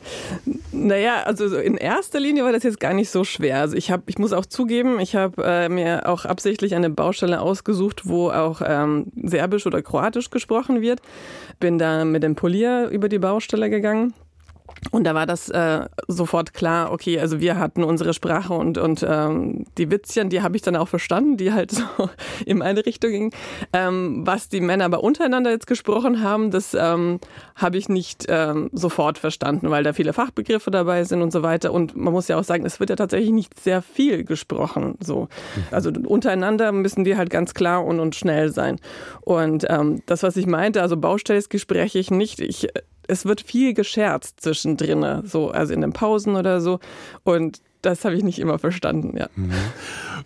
Naja, 0.72 1.24
also 1.24 1.54
in 1.58 1.76
erster 1.76 2.20
Linie 2.20 2.44
war 2.44 2.52
das 2.52 2.62
jetzt 2.62 2.80
gar 2.80 2.94
nicht 2.94 3.10
so 3.10 3.24
schwer. 3.24 3.60
Also 3.60 3.76
ich 3.76 3.90
habe, 3.90 4.04
ich 4.06 4.16
muss 4.16 4.32
auch 4.32 4.46
zugeben, 4.46 4.98
ich 4.98 5.14
habe 5.14 5.44
äh, 5.44 5.68
mir 5.68 6.08
auch 6.08 6.24
absichtlich 6.24 6.74
eine 6.74 6.88
Baustelle 6.88 7.38
ausgesucht, 7.38 8.08
wo 8.08 8.30
auch 8.30 8.62
ähm, 8.64 9.12
Serbisch 9.22 9.66
oder 9.66 9.82
Kroatisch 9.82 10.30
gesprochen 10.30 10.80
wird. 10.80 11.02
Bin 11.60 11.78
da 11.78 12.06
mit 12.06 12.22
dem 12.22 12.34
Polier 12.34 12.88
über 12.88 13.10
die 13.10 13.18
Baustelle 13.18 13.68
gegangen 13.68 14.14
und 14.90 15.04
da 15.04 15.14
war 15.14 15.26
das 15.26 15.48
äh, 15.48 15.86
sofort 16.08 16.52
klar, 16.52 16.92
okay, 16.92 17.18
also 17.18 17.40
wir 17.40 17.58
hatten 17.58 17.84
unsere 17.84 18.12
Sprache 18.12 18.52
und, 18.52 18.78
und 18.78 19.04
ähm, 19.08 19.64
die 19.78 19.90
Witzchen, 19.90 20.28
die 20.28 20.42
habe 20.42 20.56
ich 20.56 20.62
dann 20.62 20.76
auch 20.76 20.88
verstanden, 20.88 21.36
die 21.36 21.52
halt 21.52 21.70
so 21.70 21.84
in 22.44 22.62
eine 22.62 22.84
Richtung 22.84 23.10
gingen. 23.10 23.30
Ähm, 23.72 24.26
was 24.26 24.48
die 24.48 24.60
Männer 24.60 24.84
aber 24.84 25.02
untereinander 25.02 25.50
jetzt 25.50 25.66
gesprochen 25.66 26.22
haben, 26.22 26.50
das 26.50 26.74
ähm, 26.74 27.20
habe 27.54 27.78
ich 27.78 27.88
nicht 27.88 28.26
ähm, 28.28 28.70
sofort 28.72 29.18
verstanden, 29.18 29.70
weil 29.70 29.82
da 29.84 29.92
viele 29.92 30.12
Fachbegriffe 30.12 30.70
dabei 30.70 31.04
sind 31.04 31.22
und 31.22 31.32
so 31.32 31.42
weiter. 31.42 31.72
Und 31.72 31.96
man 31.96 32.12
muss 32.12 32.28
ja 32.28 32.38
auch 32.38 32.44
sagen, 32.44 32.66
es 32.66 32.80
wird 32.80 32.90
ja 32.90 32.96
tatsächlich 32.96 33.30
nicht 33.30 33.58
sehr 33.60 33.82
viel 33.82 34.24
gesprochen. 34.24 34.96
So. 35.00 35.28
Also 35.70 35.90
untereinander 35.90 36.72
müssen 36.72 37.04
die 37.04 37.16
halt 37.16 37.30
ganz 37.30 37.54
klar 37.54 37.84
und, 37.84 38.00
und 38.00 38.14
schnell 38.14 38.52
sein. 38.52 38.78
Und 39.22 39.64
ähm, 39.70 40.02
das, 40.06 40.22
was 40.22 40.36
ich 40.36 40.46
meinte, 40.46 40.82
also 40.82 40.96
Baustellsgespräche 40.96 41.98
ich 41.98 42.10
nicht. 42.10 42.40
Ich 42.40 42.68
es 43.08 43.24
wird 43.24 43.40
viel 43.40 43.74
gescherzt 43.74 44.40
zwischendrin, 44.40 45.22
so, 45.24 45.50
also 45.50 45.72
in 45.72 45.80
den 45.80 45.92
Pausen 45.92 46.36
oder 46.36 46.60
so. 46.60 46.80
Und 47.24 47.60
das 47.82 48.04
habe 48.04 48.14
ich 48.14 48.22
nicht 48.22 48.38
immer 48.38 48.58
verstanden, 48.58 49.16
ja. 49.16 49.28
Mhm. 49.34 49.52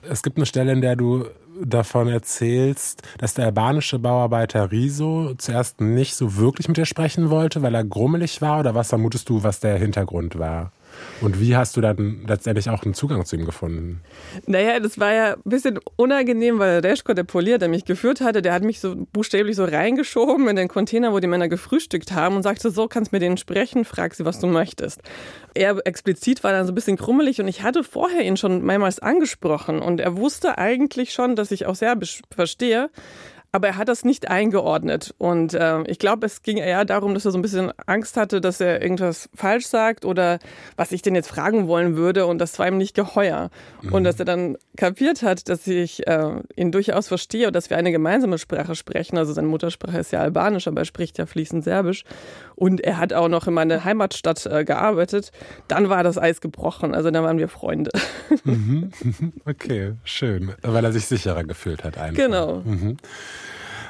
Es 0.09 0.23
gibt 0.23 0.37
eine 0.37 0.47
Stelle, 0.47 0.73
in 0.73 0.83
der 0.83 0.95
du 0.95 1.27
davon 1.65 2.09
erzählst, 2.09 3.03
dass 3.19 3.35
der 3.35 3.47
albanische 3.47 3.99
Bauarbeiter 3.99 4.71
Riso 4.71 5.35
zuerst 5.39 5.81
nicht 5.81 6.15
so 6.15 6.37
wirklich 6.37 6.69
mit 6.69 6.77
dir 6.77 6.85
sprechen 6.85 7.31
wollte, 7.31 7.63
weil 7.63 7.75
er 7.75 7.85
grummelig 7.85 8.43
war 8.43 8.61
oder 8.61 8.75
was 8.75 8.91
vermutest 8.91 9.29
du, 9.31 9.43
was 9.43 9.61
der 9.61 9.79
Hintergrund 9.79 10.39
war? 10.39 10.73
Und 11.21 11.41
wie 11.41 11.57
hast 11.57 11.77
du 11.77 11.81
dann 11.81 12.25
letztendlich 12.27 12.69
auch 12.69 12.83
einen 12.83 12.95
Zugang 12.95 13.25
zu 13.25 13.37
ihm 13.37 13.47
gefunden? 13.47 14.01
Naja, 14.47 14.79
das 14.81 14.99
war 14.99 15.13
ja 15.13 15.33
ein 15.35 15.43
bisschen 15.45 15.79
unangenehm, 15.97 16.59
weil 16.59 16.81
Reschko, 16.81 17.15
der 17.15 17.25
Polier, 17.25 17.59
der 17.59 17.69
mich 17.69 17.85
geführt 17.85 18.21
hatte, 18.21 18.43
der 18.43 18.53
hat 18.53 18.63
mich 18.63 18.81
so 18.81 18.95
buchstäblich 19.13 19.57
so 19.57 19.65
reingeschoben 19.65 20.49
in 20.49 20.57
den 20.57 20.69
Container, 20.69 21.13
wo 21.13 21.19
die 21.19 21.27
Männer 21.27 21.49
gefrühstückt 21.49 22.13
haben 22.13 22.37
und 22.37 22.43
sagte, 22.43 22.71
so 22.71 22.87
kannst 22.89 23.13
mit 23.13 23.23
denen 23.23 23.39
sprechen, 23.39 23.85
frag 23.85 24.15
sie, 24.15 24.25
was 24.25 24.41
du 24.41 24.47
möchtest. 24.47 25.01
Er 25.55 25.79
explizit 25.87 26.45
war 26.45 26.53
dann 26.53 26.67
so 26.67 26.73
ein 26.73 26.75
bisschen 26.75 26.99
krummelig 26.99 27.41
und 27.41 27.49
ich 27.49 27.63
hatte 27.63 27.83
vorher 27.83 28.23
ihn 28.23 28.37
schon 28.37 28.63
mehrmals 28.63 28.99
angesprochen 28.99 29.81
und 29.81 30.01
er 30.01 30.17
wusste 30.19 30.59
eigentlich 30.59 31.13
schon, 31.13 31.35
dass 31.35 31.51
ich 31.51 31.65
auch 31.65 31.75
Serbisch 31.75 32.23
verstehe 32.35 32.91
aber 33.57 33.69
er 33.69 33.77
hat 33.79 33.89
das 33.89 34.05
nicht 34.05 34.29
eingeordnet. 34.29 35.15
Und 35.17 35.55
äh, 35.55 35.81
ich 35.85 35.99
glaube, 35.99 36.27
es 36.27 36.43
ging 36.43 36.59
eher 36.59 36.85
darum, 36.85 37.15
dass 37.15 37.25
er 37.25 37.31
so 37.31 37.39
ein 37.39 37.43
bisschen 37.43 37.73
Angst 37.87 38.19
hatte, 38.19 38.43
dass 38.43 38.61
er 38.61 38.83
irgendwas 38.83 39.31
falsch 39.35 39.67
sagt 39.67 40.05
oder 40.05 40.41
was 40.77 40.93
ich 40.93 41.01
denn 41.01 41.15
jetzt 41.15 41.29
fragen 41.29 41.67
wollen 41.67 41.97
würde. 41.97 42.27
Und 42.27 42.37
das 42.37 42.59
war 42.59 42.69
ihm 42.69 42.77
nicht 42.77 42.95
geheuer. 42.95 43.49
Mhm. 43.81 43.95
Und 43.95 44.05
dass 44.05 44.19
er 44.19 44.27
dann 44.27 44.59
kapiert 44.77 45.23
hat, 45.23 45.49
dass 45.49 45.67
ich 45.67 46.07
äh, 46.07 46.33
ihn 46.55 46.71
durchaus 46.71 47.09
verstehe 47.09 47.47
und 47.47 47.57
dass 47.57 47.71
wir 47.71 47.79
eine 47.79 47.93
gemeinsame 47.93 48.37
Sprache 48.37 48.75
sprechen. 48.75 49.17
Also 49.17 49.33
seine 49.33 49.49
Muttersprache 49.49 49.97
ist 49.97 50.13
ja 50.13 50.21
Albanisch, 50.21 50.69
aber 50.69 50.83
er 50.83 50.85
spricht 50.85 51.17
ja 51.17 51.25
fließend 51.25 51.65
Serbisch. 51.65 52.05
Und 52.57 52.83
er 52.83 52.99
hat 52.99 53.15
auch 53.15 53.29
noch 53.29 53.47
in 53.47 53.55
meiner 53.55 53.85
Heimatstadt 53.85 54.45
äh, 54.45 54.67
gearbeitet. 54.67 55.33
Dann 55.67 55.89
war 55.89 56.03
das 56.03 56.19
Eis 56.19 56.43
gebrochen. 56.43 56.95
Also 56.95 57.11
dann 57.11 57.25
waren 57.25 57.39
wir 57.39 57.49
Freunde. 57.49 57.91
Mhm. 58.45 58.91
Okay, 59.47 59.95
schön. 60.05 60.53
Weil 60.61 60.85
er 60.85 60.93
sich 60.93 61.07
sicherer 61.07 61.45
gefühlt 61.45 61.85
hat 61.85 61.97
einfach. 61.97 62.17
Genau. 62.17 62.61
Mhm. 62.65 62.99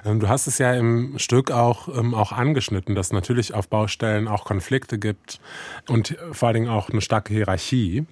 Ähm, 0.06 0.20
du 0.20 0.28
hast 0.28 0.46
es 0.46 0.58
ja 0.58 0.72
im 0.74 1.18
Stück 1.18 1.50
auch, 1.50 1.88
ähm, 1.88 2.14
auch 2.14 2.32
angeschnitten, 2.32 2.94
dass 2.94 3.12
natürlich 3.12 3.54
auf 3.54 3.68
Baustellen 3.68 4.28
auch 4.28 4.44
Konflikte 4.44 4.98
gibt 4.98 5.40
und 5.88 6.16
vor 6.32 6.48
allen 6.48 6.54
Dingen 6.54 6.68
auch 6.68 6.88
eine 6.88 7.00
starke 7.00 7.34
Hierarchie. 7.34 8.06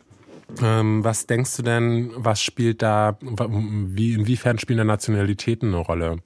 Ähm, 0.61 1.02
was 1.04 1.26
denkst 1.26 1.57
du 1.57 1.62
denn, 1.62 2.11
was 2.16 2.42
spielt 2.42 2.83
da, 2.83 3.16
wie, 3.20 4.12
inwiefern 4.12 4.59
spielen 4.59 4.78
da 4.78 4.85
Nationalitäten 4.85 5.68
eine 5.68 5.78
Rolle 5.78 6.18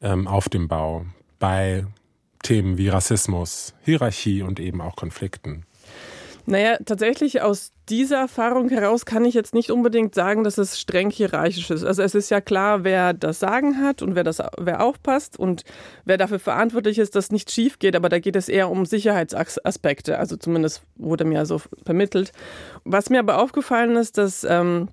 auf 0.00 0.48
dem 0.48 0.66
Bau 0.66 1.04
bei 1.38 1.84
Themen 2.42 2.78
wie 2.78 2.88
Rassismus, 2.88 3.74
Hierarchie 3.82 4.42
und 4.42 4.60
eben 4.60 4.80
auch 4.80 4.96
Konflikten? 4.96 5.64
Naja, 6.46 6.78
tatsächlich 6.84 7.42
aus 7.42 7.72
dieser 7.88 8.18
Erfahrung 8.18 8.68
heraus 8.68 9.06
kann 9.06 9.24
ich 9.24 9.34
jetzt 9.34 9.54
nicht 9.54 9.70
unbedingt 9.70 10.14
sagen, 10.14 10.44
dass 10.44 10.58
es 10.58 10.80
streng 10.80 11.10
hierarchisch 11.10 11.70
ist. 11.70 11.84
Also 11.84 12.02
es 12.02 12.14
ist 12.14 12.30
ja 12.30 12.40
klar, 12.40 12.84
wer 12.84 13.12
das 13.12 13.38
Sagen 13.38 13.80
hat 13.80 14.02
und 14.02 14.14
wer 14.14 14.24
das, 14.24 14.42
wer 14.58 14.82
aufpasst 14.82 15.38
und 15.38 15.62
wer 16.04 16.16
dafür 16.16 16.38
verantwortlich 16.38 16.98
ist, 16.98 17.14
dass 17.14 17.30
nichts 17.30 17.54
schief 17.54 17.78
geht. 17.78 17.94
Aber 17.94 18.08
da 18.08 18.18
geht 18.18 18.36
es 18.36 18.48
eher 18.48 18.70
um 18.70 18.86
Sicherheitsaspekte. 18.86 20.18
Also 20.18 20.36
zumindest 20.36 20.82
wurde 20.96 21.24
mir 21.24 21.46
so 21.46 21.60
vermittelt. 21.84 22.32
Was 22.84 23.10
mir 23.10 23.20
aber 23.20 23.40
aufgefallen 23.40 23.96
ist, 23.96 24.18
dass 24.18 24.44
ähm, 24.44 24.88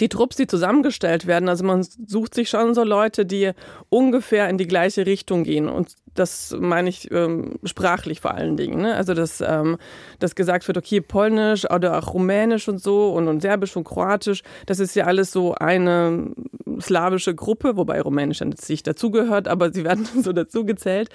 die 0.00 0.08
Trupps, 0.08 0.36
die 0.36 0.46
zusammengestellt 0.46 1.26
werden, 1.26 1.48
also 1.48 1.64
man 1.64 1.82
sucht 1.82 2.34
sich 2.34 2.48
schon 2.48 2.74
so 2.74 2.84
Leute, 2.84 3.24
die 3.24 3.52
ungefähr 3.90 4.48
in 4.48 4.58
die 4.58 4.66
gleiche 4.66 5.06
Richtung 5.06 5.44
gehen. 5.44 5.68
Und 5.68 5.94
das 6.14 6.56
meine 6.58 6.88
ich 6.88 7.10
ähm, 7.10 7.58
sprachlich 7.64 8.20
vor 8.20 8.34
allen 8.34 8.56
Dingen. 8.56 8.82
Ne? 8.82 8.94
Also, 8.94 9.14
dass, 9.14 9.40
ähm, 9.40 9.76
dass 10.20 10.34
gesagt 10.34 10.66
wird, 10.66 10.78
okay, 10.78 11.00
Polnisch 11.00 11.68
oder 11.70 11.98
auch 11.98 12.14
Rumänisch 12.14 12.68
und 12.68 12.78
so 12.78 13.12
und, 13.12 13.28
und 13.28 13.40
Serbisch 13.40 13.76
und 13.76 13.84
Kroatisch, 13.84 14.42
das 14.66 14.78
ist 14.80 14.94
ja 14.94 15.04
alles 15.06 15.32
so 15.32 15.54
eine 15.54 16.30
slawische 16.80 17.34
Gruppe, 17.34 17.76
wobei 17.76 18.00
Rumänisch 18.00 18.38
dann 18.38 18.54
nicht 18.68 18.86
dazugehört, 18.86 19.48
aber 19.48 19.72
sie 19.72 19.84
werden 19.84 20.06
so 20.22 20.32
dazugezählt, 20.32 21.08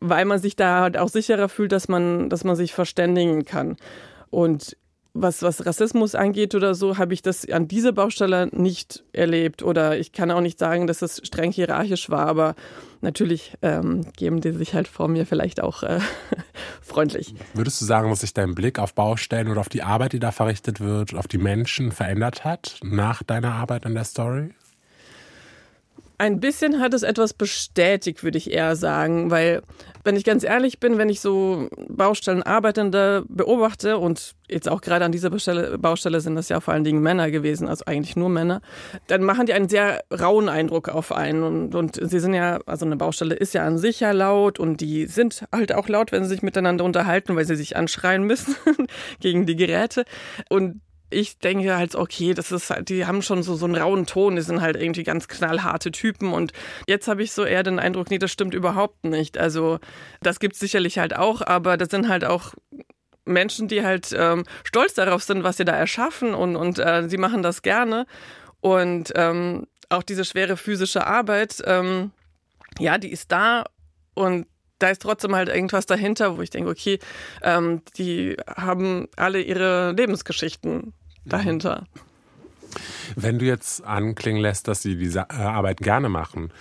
weil 0.00 0.24
man 0.24 0.38
sich 0.38 0.56
da 0.56 0.80
halt 0.80 0.96
auch 0.96 1.08
sicherer 1.08 1.48
fühlt, 1.48 1.72
dass 1.72 1.88
man, 1.88 2.28
dass 2.28 2.44
man 2.44 2.56
sich 2.56 2.74
verständigen 2.74 3.44
kann. 3.44 3.76
Und 4.30 4.76
was, 5.12 5.42
was 5.42 5.66
Rassismus 5.66 6.14
angeht 6.14 6.54
oder 6.54 6.74
so, 6.74 6.98
habe 6.98 7.14
ich 7.14 7.22
das 7.22 7.48
an 7.48 7.68
dieser 7.68 7.92
Baustelle 7.92 8.48
nicht 8.52 9.04
erlebt. 9.12 9.62
Oder 9.62 9.98
ich 9.98 10.12
kann 10.12 10.30
auch 10.30 10.40
nicht 10.40 10.58
sagen, 10.58 10.86
dass 10.86 11.02
es 11.02 11.20
streng 11.24 11.52
hierarchisch 11.52 12.10
war, 12.10 12.26
aber 12.26 12.54
natürlich 13.00 13.54
ähm, 13.62 14.06
geben 14.16 14.40
die 14.40 14.52
sich 14.52 14.74
halt 14.74 14.88
vor 14.88 15.08
mir 15.08 15.26
vielleicht 15.26 15.60
auch 15.60 15.82
äh, 15.82 16.00
freundlich. 16.82 17.34
Würdest 17.54 17.80
du 17.80 17.84
sagen, 17.84 18.10
dass 18.10 18.20
sich 18.20 18.34
dein 18.34 18.54
Blick 18.54 18.78
auf 18.78 18.94
Baustellen 18.94 19.48
oder 19.48 19.60
auf 19.60 19.68
die 19.68 19.82
Arbeit, 19.82 20.12
die 20.12 20.20
da 20.20 20.32
verrichtet 20.32 20.80
wird, 20.80 21.14
auf 21.14 21.26
die 21.26 21.38
Menschen 21.38 21.92
verändert 21.92 22.44
hat 22.44 22.78
nach 22.82 23.22
deiner 23.22 23.52
Arbeit 23.54 23.86
an 23.86 23.94
der 23.94 24.04
Story? 24.04 24.50
Ein 26.20 26.38
bisschen 26.38 26.80
hat 26.80 26.92
es 26.92 27.02
etwas 27.02 27.32
bestätigt, 27.32 28.22
würde 28.22 28.36
ich 28.36 28.52
eher 28.52 28.76
sagen, 28.76 29.30
weil, 29.30 29.62
wenn 30.04 30.16
ich 30.16 30.24
ganz 30.24 30.44
ehrlich 30.44 30.78
bin, 30.78 30.98
wenn 30.98 31.08
ich 31.08 31.22
so 31.22 31.70
Baustellenarbeitende 31.88 33.24
beobachte 33.26 33.96
und 33.96 34.34
jetzt 34.46 34.68
auch 34.68 34.82
gerade 34.82 35.06
an 35.06 35.12
dieser 35.12 35.30
Baustelle, 35.30 36.20
sind 36.20 36.34
das 36.34 36.50
ja 36.50 36.60
vor 36.60 36.74
allen 36.74 36.84
Dingen 36.84 37.00
Männer 37.00 37.30
gewesen, 37.30 37.68
also 37.68 37.86
eigentlich 37.86 38.16
nur 38.16 38.28
Männer, 38.28 38.60
dann 39.06 39.22
machen 39.22 39.46
die 39.46 39.54
einen 39.54 39.70
sehr 39.70 40.04
rauen 40.12 40.50
Eindruck 40.50 40.90
auf 40.90 41.10
einen 41.10 41.42
und, 41.42 41.74
und 41.74 41.98
sie 41.98 42.20
sind 42.20 42.34
ja, 42.34 42.58
also 42.66 42.84
eine 42.84 42.96
Baustelle 42.96 43.34
ist 43.34 43.54
ja 43.54 43.64
an 43.64 43.78
sich 43.78 44.00
ja 44.00 44.12
laut 44.12 44.58
und 44.58 44.82
die 44.82 45.06
sind 45.06 45.46
halt 45.50 45.72
auch 45.72 45.88
laut, 45.88 46.12
wenn 46.12 46.24
sie 46.24 46.28
sich 46.28 46.42
miteinander 46.42 46.84
unterhalten, 46.84 47.34
weil 47.34 47.46
sie 47.46 47.56
sich 47.56 47.78
anschreien 47.78 48.24
müssen 48.24 48.56
gegen 49.20 49.46
die 49.46 49.56
Geräte. 49.56 50.04
Und 50.50 50.82
ich 51.10 51.38
denke 51.38 51.76
halt, 51.76 51.94
okay, 51.96 52.34
das 52.34 52.52
ist 52.52 52.70
halt, 52.70 52.88
die 52.88 53.06
haben 53.06 53.22
schon 53.22 53.42
so, 53.42 53.56
so 53.56 53.66
einen 53.66 53.74
rauen 53.74 54.06
Ton, 54.06 54.36
die 54.36 54.42
sind 54.42 54.60
halt 54.60 54.76
irgendwie 54.76 55.02
ganz 55.02 55.28
knallharte 55.28 55.90
Typen. 55.90 56.32
Und 56.32 56.52
jetzt 56.86 57.08
habe 57.08 57.22
ich 57.22 57.32
so 57.32 57.44
eher 57.44 57.62
den 57.62 57.78
Eindruck, 57.78 58.10
nee, 58.10 58.18
das 58.18 58.30
stimmt 58.30 58.54
überhaupt 58.54 59.04
nicht. 59.04 59.36
Also, 59.36 59.80
das 60.22 60.38
gibt 60.38 60.54
es 60.54 60.60
sicherlich 60.60 60.98
halt 60.98 61.16
auch, 61.16 61.42
aber 61.42 61.76
das 61.76 61.90
sind 61.90 62.08
halt 62.08 62.24
auch 62.24 62.54
Menschen, 63.24 63.68
die 63.68 63.84
halt 63.84 64.14
ähm, 64.16 64.44
stolz 64.64 64.94
darauf 64.94 65.22
sind, 65.22 65.44
was 65.44 65.56
sie 65.56 65.64
da 65.64 65.72
erschaffen 65.72 66.34
und, 66.34 66.56
und 66.56 66.78
äh, 66.78 67.08
sie 67.08 67.18
machen 67.18 67.42
das 67.42 67.62
gerne. 67.62 68.06
Und 68.60 69.12
ähm, 69.16 69.66
auch 69.88 70.02
diese 70.02 70.24
schwere 70.24 70.56
physische 70.56 71.06
Arbeit, 71.06 71.62
ähm, 71.66 72.12
ja, 72.78 72.98
die 72.98 73.10
ist 73.10 73.32
da 73.32 73.64
und 74.14 74.46
da 74.78 74.88
ist 74.88 75.02
trotzdem 75.02 75.34
halt 75.36 75.48
irgendwas 75.48 75.86
dahinter, 75.86 76.36
wo 76.36 76.42
ich 76.42 76.50
denke, 76.50 76.70
okay, 76.70 76.98
ähm, 77.42 77.82
die 77.96 78.36
haben 78.46 79.08
alle 79.16 79.40
ihre 79.40 79.92
Lebensgeschichten 79.92 80.94
dahinter. 81.24 81.86
Wenn 83.16 83.38
du 83.38 83.44
jetzt 83.44 83.84
anklingen 83.84 84.40
lässt, 84.40 84.68
dass 84.68 84.82
sie 84.82 84.96
diese 84.96 85.20
äh, 85.20 85.34
Arbeit 85.34 85.78
gerne 85.78 86.08
machen, 86.08 86.52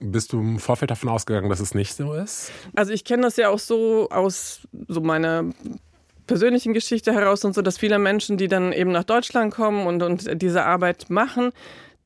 bist 0.00 0.32
du 0.32 0.40
im 0.40 0.58
Vorfeld 0.58 0.90
davon 0.90 1.08
ausgegangen, 1.08 1.48
dass 1.48 1.60
es 1.60 1.74
nicht 1.74 1.94
so 1.94 2.14
ist? 2.14 2.50
Also 2.74 2.92
ich 2.92 3.04
kenne 3.04 3.22
das 3.22 3.36
ja 3.36 3.48
auch 3.48 3.58
so 3.58 4.08
aus 4.10 4.60
so 4.86 5.00
meiner 5.00 5.44
persönlichen 6.26 6.74
Geschichte 6.74 7.12
heraus 7.12 7.44
und 7.44 7.54
so, 7.54 7.62
dass 7.62 7.78
viele 7.78 7.98
Menschen, 7.98 8.36
die 8.36 8.48
dann 8.48 8.72
eben 8.72 8.92
nach 8.92 9.04
Deutschland 9.04 9.52
kommen 9.52 9.86
und, 9.86 10.02
und 10.02 10.42
diese 10.42 10.64
Arbeit 10.64 11.10
machen, 11.10 11.52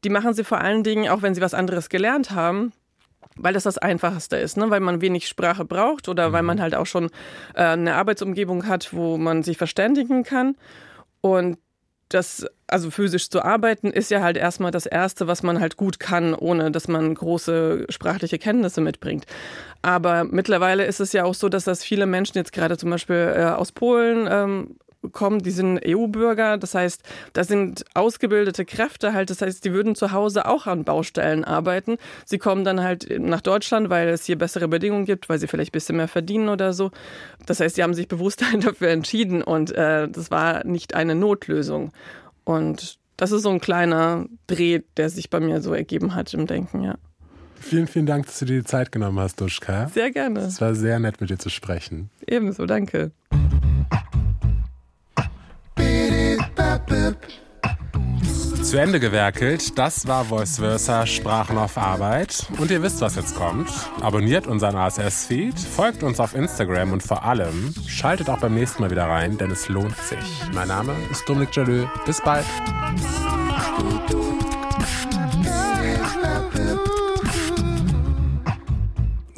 die 0.05 0.11
machen 0.11 0.35
sie 0.35 0.45
vor 0.45 0.61
allen 0.61 0.83
Dingen, 0.83 1.09
auch 1.09 1.23
wenn 1.23 1.35
sie 1.35 1.41
was 1.41 1.55
anderes 1.55 1.89
gelernt 1.89 2.31
haben, 2.31 2.73
weil 3.37 3.55
das 3.55 3.65
das 3.65 3.79
Einfachste 3.79 4.37
ist, 4.37 4.57
ne? 4.57 4.71
weil 4.71 4.81
man 4.81 5.01
wenig 5.01 5.29
Sprache 5.29 5.65
braucht 5.65 6.09
oder 6.09 6.29
mhm. 6.29 6.33
weil 6.33 6.43
man 6.43 6.61
halt 6.61 6.75
auch 6.75 6.87
schon 6.87 7.07
äh, 7.55 7.63
eine 7.63 7.95
Arbeitsumgebung 7.95 8.67
hat, 8.67 8.93
wo 8.93 9.17
man 9.17 9.43
sich 9.43 9.59
verständigen 9.59 10.23
kann. 10.23 10.57
Und 11.21 11.59
das, 12.15 12.47
also 12.67 12.91
physisch 12.91 13.29
zu 13.31 13.45
arbeiten, 13.45 13.91
ist 13.91 14.11
ja 14.11 14.23
halt 14.23 14.37
erstmal 14.37 14.71
das 14.71 14.87
Erste, 14.87 15.27
was 15.27 15.43
man 15.43 15.61
halt 15.61 15.77
gut 15.77 16.01
kann, 16.01 16.35
ohne 16.35 16.71
dass 16.71 16.89
man 16.89 17.15
große 17.15 17.87
sprachliche 17.89 18.39
Kenntnisse 18.39 18.81
mitbringt. 18.81 19.27
Aber 19.83 20.25
mittlerweile 20.25 20.85
ist 20.85 21.01
es 21.01 21.13
ja 21.13 21.25
auch 21.25 21.35
so, 21.35 21.49
dass 21.49 21.65
das 21.65 21.85
viele 21.85 22.07
Menschen 22.07 22.39
jetzt 22.39 22.53
gerade 22.53 22.77
zum 22.77 22.91
Beispiel 22.91 23.35
äh, 23.37 23.45
aus 23.45 23.73
Polen 23.73 24.29
ähm, 24.31 24.77
kommen, 25.11 25.41
die 25.41 25.51
sind 25.51 25.81
EU-Bürger. 25.87 26.59
Das 26.59 26.75
heißt, 26.75 27.03
da 27.33 27.45
sind 27.45 27.85
ausgebildete 27.95 28.65
Kräfte 28.65 29.13
halt. 29.13 29.31
Das 29.31 29.43
heißt, 29.43 29.65
die 29.65 29.73
würden 29.73 29.95
zu 29.95 30.13
Hause 30.13 30.47
auch 30.47 30.67
an 30.67 30.85
Baustellen 30.85 31.45
arbeiten. 31.45 31.97
Sie 32.25 32.39
kommen 32.39 32.65
dann 32.65 32.83
halt 32.83 33.09
nach 33.19 33.41
Deutschland, 33.41 33.91
weil 33.91 34.09
es 34.09 34.25
hier 34.25 34.39
bessere 34.39 34.69
Bedingungen 34.69 35.05
gibt, 35.05 35.29
weil 35.29 35.39
sie 35.39 35.49
vielleicht 35.49 35.71
ein 35.71 35.73
bisschen 35.73 35.97
mehr 35.97 36.09
verdienen 36.09 36.49
oder 36.49 36.73
so. 36.73 36.91
Das 37.47 37.61
heißt, 37.61 37.77
sie 37.77 37.83
haben 37.83 37.95
sich 37.95 38.09
bewusst 38.09 38.43
dafür 38.61 38.89
entschieden 38.89 39.43
und 39.43 39.73
äh, 39.73 40.09
das 40.09 40.31
war 40.31 40.65
nicht 40.65 40.95
eine 40.95 41.15
Notlösung. 41.15 41.93
Und 42.45 42.99
das 43.17 43.33
ist 43.33 43.43
so 43.43 43.51
ein 43.51 43.61
kleiner 43.61 44.27
Dreh, 44.47 44.81
der 44.97 45.11
sich 45.11 45.31
bei 45.31 45.41
mir 45.41 45.61
so 45.61 45.75
ergeben 45.75 46.15
hat 46.15 46.35
im 46.35 46.47
Denken, 46.47 46.83
ja. 46.83 46.97
Vielen, 47.63 47.87
vielen 47.87 48.07
Dank, 48.07 48.27
dass 48.27 48.41
du 48.41 48.45
dir 48.45 48.59
die 48.59 48.65
Zeit 48.65 48.91
genommen 48.91 49.21
hast, 49.21 49.41
Duschka. 49.41 49.89
Sehr 49.89 50.11
gerne. 50.11 50.41
Es 50.41 50.61
war 50.61 50.75
sehr 50.75 50.99
nett, 50.99 51.21
mit 51.21 51.31
dir 51.31 51.39
zu 51.39 51.49
sprechen. 51.49 52.11
Ebenso, 52.27 52.67
danke. 52.67 53.13
Zu 58.63 58.81
Ende 58.81 59.01
gewerkelt, 59.01 59.77
das 59.79 60.07
war 60.07 60.25
Voice 60.25 60.59
Versa 60.59 61.05
Sprachen 61.07 61.59
auf 61.59 61.77
Arbeit. 61.77 62.47
Und 62.59 62.71
ihr 62.71 62.83
wisst, 62.83 63.01
was 63.01 63.17
jetzt 63.17 63.37
kommt. 63.37 63.69
Abonniert 64.01 64.47
unseren 64.47 64.77
ASS-Feed, 64.77 65.59
folgt 65.59 66.03
uns 66.03 66.21
auf 66.21 66.35
Instagram 66.35 66.93
und 66.93 67.03
vor 67.03 67.25
allem 67.25 67.75
schaltet 67.87 68.31
auch 68.31 68.39
beim 68.39 68.55
nächsten 68.55 68.83
Mal 68.83 68.91
wieder 68.91 69.05
rein, 69.07 69.37
denn 69.37 69.51
es 69.51 69.69
lohnt 69.69 69.97
sich. 69.99 70.43
Mein 70.55 70.69
Name 70.69 70.95
ist 71.11 71.29
Dominik 71.29 71.55
Jalö. 71.55 71.87
Bis 72.07 72.21
bald. 72.23 72.47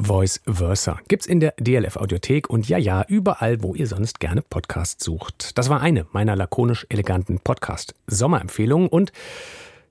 Voice 0.04 0.42
Versa 0.46 1.00
gibt's 1.08 1.24
in 1.24 1.40
der 1.40 1.54
DLF 1.58 1.96
Audiothek 1.96 2.50
und 2.50 2.68
ja, 2.68 2.76
ja, 2.76 3.04
überall, 3.08 3.62
wo 3.62 3.74
ihr 3.74 3.86
sonst 3.86 4.20
gerne 4.20 4.42
Podcasts 4.42 5.02
sucht. 5.02 5.56
Das 5.56 5.70
war 5.70 5.80
eine 5.80 6.06
meiner 6.12 6.36
lakonisch 6.36 6.86
eleganten 6.90 7.40
Podcast-Sommerempfehlungen 7.40 8.88
und 8.88 9.12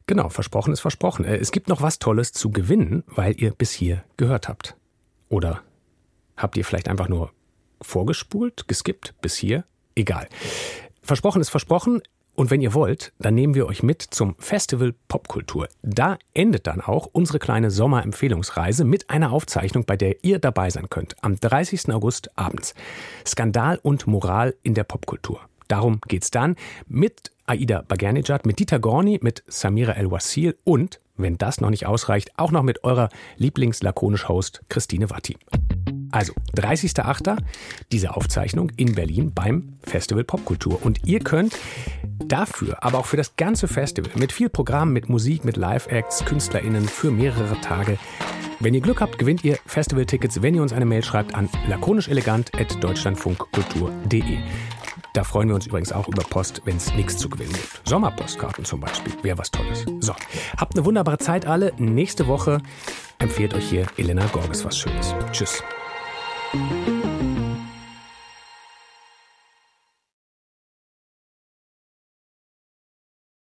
genau, 0.05 0.29
versprochen 0.29 0.71
ist 0.71 0.81
versprochen. 0.81 1.25
Äh, 1.25 1.37
es 1.37 1.51
gibt 1.51 1.67
noch 1.67 1.81
was 1.81 1.97
Tolles 1.97 2.31
zu 2.31 2.51
gewinnen, 2.51 3.03
weil 3.07 3.41
ihr 3.41 3.51
bis 3.51 3.71
hier 3.71 4.03
gehört 4.17 4.47
habt. 4.47 4.75
Oder 5.29 5.61
habt 6.37 6.57
ihr 6.57 6.65
vielleicht 6.65 6.89
einfach 6.89 7.09
nur 7.09 7.31
vorgespult, 7.81 8.67
geskippt 8.67 9.15
bis 9.21 9.35
hier? 9.35 9.65
Egal. 9.95 10.27
Versprochen 11.01 11.41
ist 11.41 11.49
versprochen. 11.49 12.01
Und 12.35 12.49
wenn 12.49 12.61
ihr 12.61 12.73
wollt, 12.73 13.13
dann 13.19 13.35
nehmen 13.35 13.53
wir 13.53 13.67
euch 13.67 13.83
mit 13.83 14.01
zum 14.01 14.35
Festival 14.39 14.93
Popkultur. 15.07 15.67
Da 15.83 16.17
endet 16.33 16.65
dann 16.65 16.81
auch 16.81 17.07
unsere 17.11 17.37
kleine 17.39 17.69
Sommerempfehlungsreise 17.69 18.85
mit 18.85 19.09
einer 19.09 19.31
Aufzeichnung, 19.31 19.85
bei 19.85 19.97
der 19.97 20.23
ihr 20.23 20.39
dabei 20.39 20.69
sein 20.69 20.89
könnt. 20.89 21.15
Am 21.21 21.35
30. 21.39 21.93
August 21.93 22.37
abends. 22.37 22.73
Skandal 23.25 23.79
und 23.83 24.07
Moral 24.07 24.55
in 24.63 24.73
der 24.73 24.83
Popkultur. 24.83 25.41
Darum 25.67 26.01
geht's 26.07 26.31
dann 26.31 26.55
mit 26.87 27.31
Aida 27.45 27.83
Bagernejad, 27.87 28.45
mit 28.45 28.59
Dieter 28.59 28.79
Gorni, 28.79 29.19
mit 29.21 29.43
Samira 29.47 29.93
El-Wassil 29.93 30.57
und, 30.63 30.99
wenn 31.17 31.37
das 31.37 31.61
noch 31.61 31.69
nicht 31.69 31.85
ausreicht, 31.85 32.31
auch 32.37 32.51
noch 32.51 32.63
mit 32.63 32.83
eurer 32.83 33.09
Lieblingslakonisch-Host 33.37 34.61
Christine 34.69 35.09
Watti. 35.09 35.37
Also, 36.13 36.33
30.08. 36.55 37.37
diese 37.91 38.15
Aufzeichnung 38.15 38.69
in 38.77 38.93
Berlin 38.93 39.33
beim 39.33 39.79
Festival 39.81 40.23
Popkultur. 40.23 40.85
Und 40.85 41.07
ihr 41.07 41.19
könnt 41.19 41.57
dafür, 42.27 42.83
aber 42.83 42.99
auch 42.99 43.07
für 43.07 43.17
das 43.17 43.35
ganze 43.35 43.67
Festival 43.67 44.11
mit 44.15 44.31
viel 44.31 44.49
Programm, 44.49 44.93
mit 44.93 45.09
Musik, 45.09 45.43
mit 45.43 45.57
Live-Acts, 45.57 46.23
KünstlerInnen 46.25 46.87
für 46.87 47.09
mehrere 47.09 47.59
Tage. 47.61 47.97
Wenn 48.59 48.75
ihr 48.75 48.81
Glück 48.81 49.01
habt, 49.01 49.17
gewinnt 49.17 49.43
ihr 49.43 49.57
Festival-Tickets, 49.65 50.43
wenn 50.43 50.53
ihr 50.53 50.61
uns 50.61 50.71
eine 50.71 50.85
Mail 50.85 51.03
schreibt 51.03 51.33
an 51.33 51.49
lakonischelegant.deutschlandfunkkultur.de. 51.67 54.37
Da 55.13 55.23
freuen 55.23 55.47
wir 55.47 55.55
uns 55.55 55.65
übrigens 55.65 55.91
auch 55.91 56.07
über 56.07 56.21
Post, 56.21 56.61
wenn 56.65 56.77
es 56.77 56.93
nichts 56.93 57.17
zu 57.17 57.27
gewinnen 57.27 57.53
gibt. 57.53 57.81
Sommerpostkarten 57.85 58.65
zum 58.65 58.81
Beispiel, 58.81 59.13
wäre 59.23 59.39
was 59.39 59.49
Tolles. 59.49 59.83
So, 59.99 60.13
habt 60.57 60.75
eine 60.75 60.85
wunderbare 60.85 61.17
Zeit 61.17 61.47
alle. 61.47 61.73
Nächste 61.77 62.27
Woche 62.27 62.61
empfiehlt 63.17 63.55
euch 63.55 63.67
hier 63.67 63.87
Elena 63.97 64.27
Gorges 64.27 64.63
was 64.63 64.77
Schönes. 64.77 65.15
Tschüss. 65.31 65.63
Thank 66.53 66.87
you. 66.87 66.92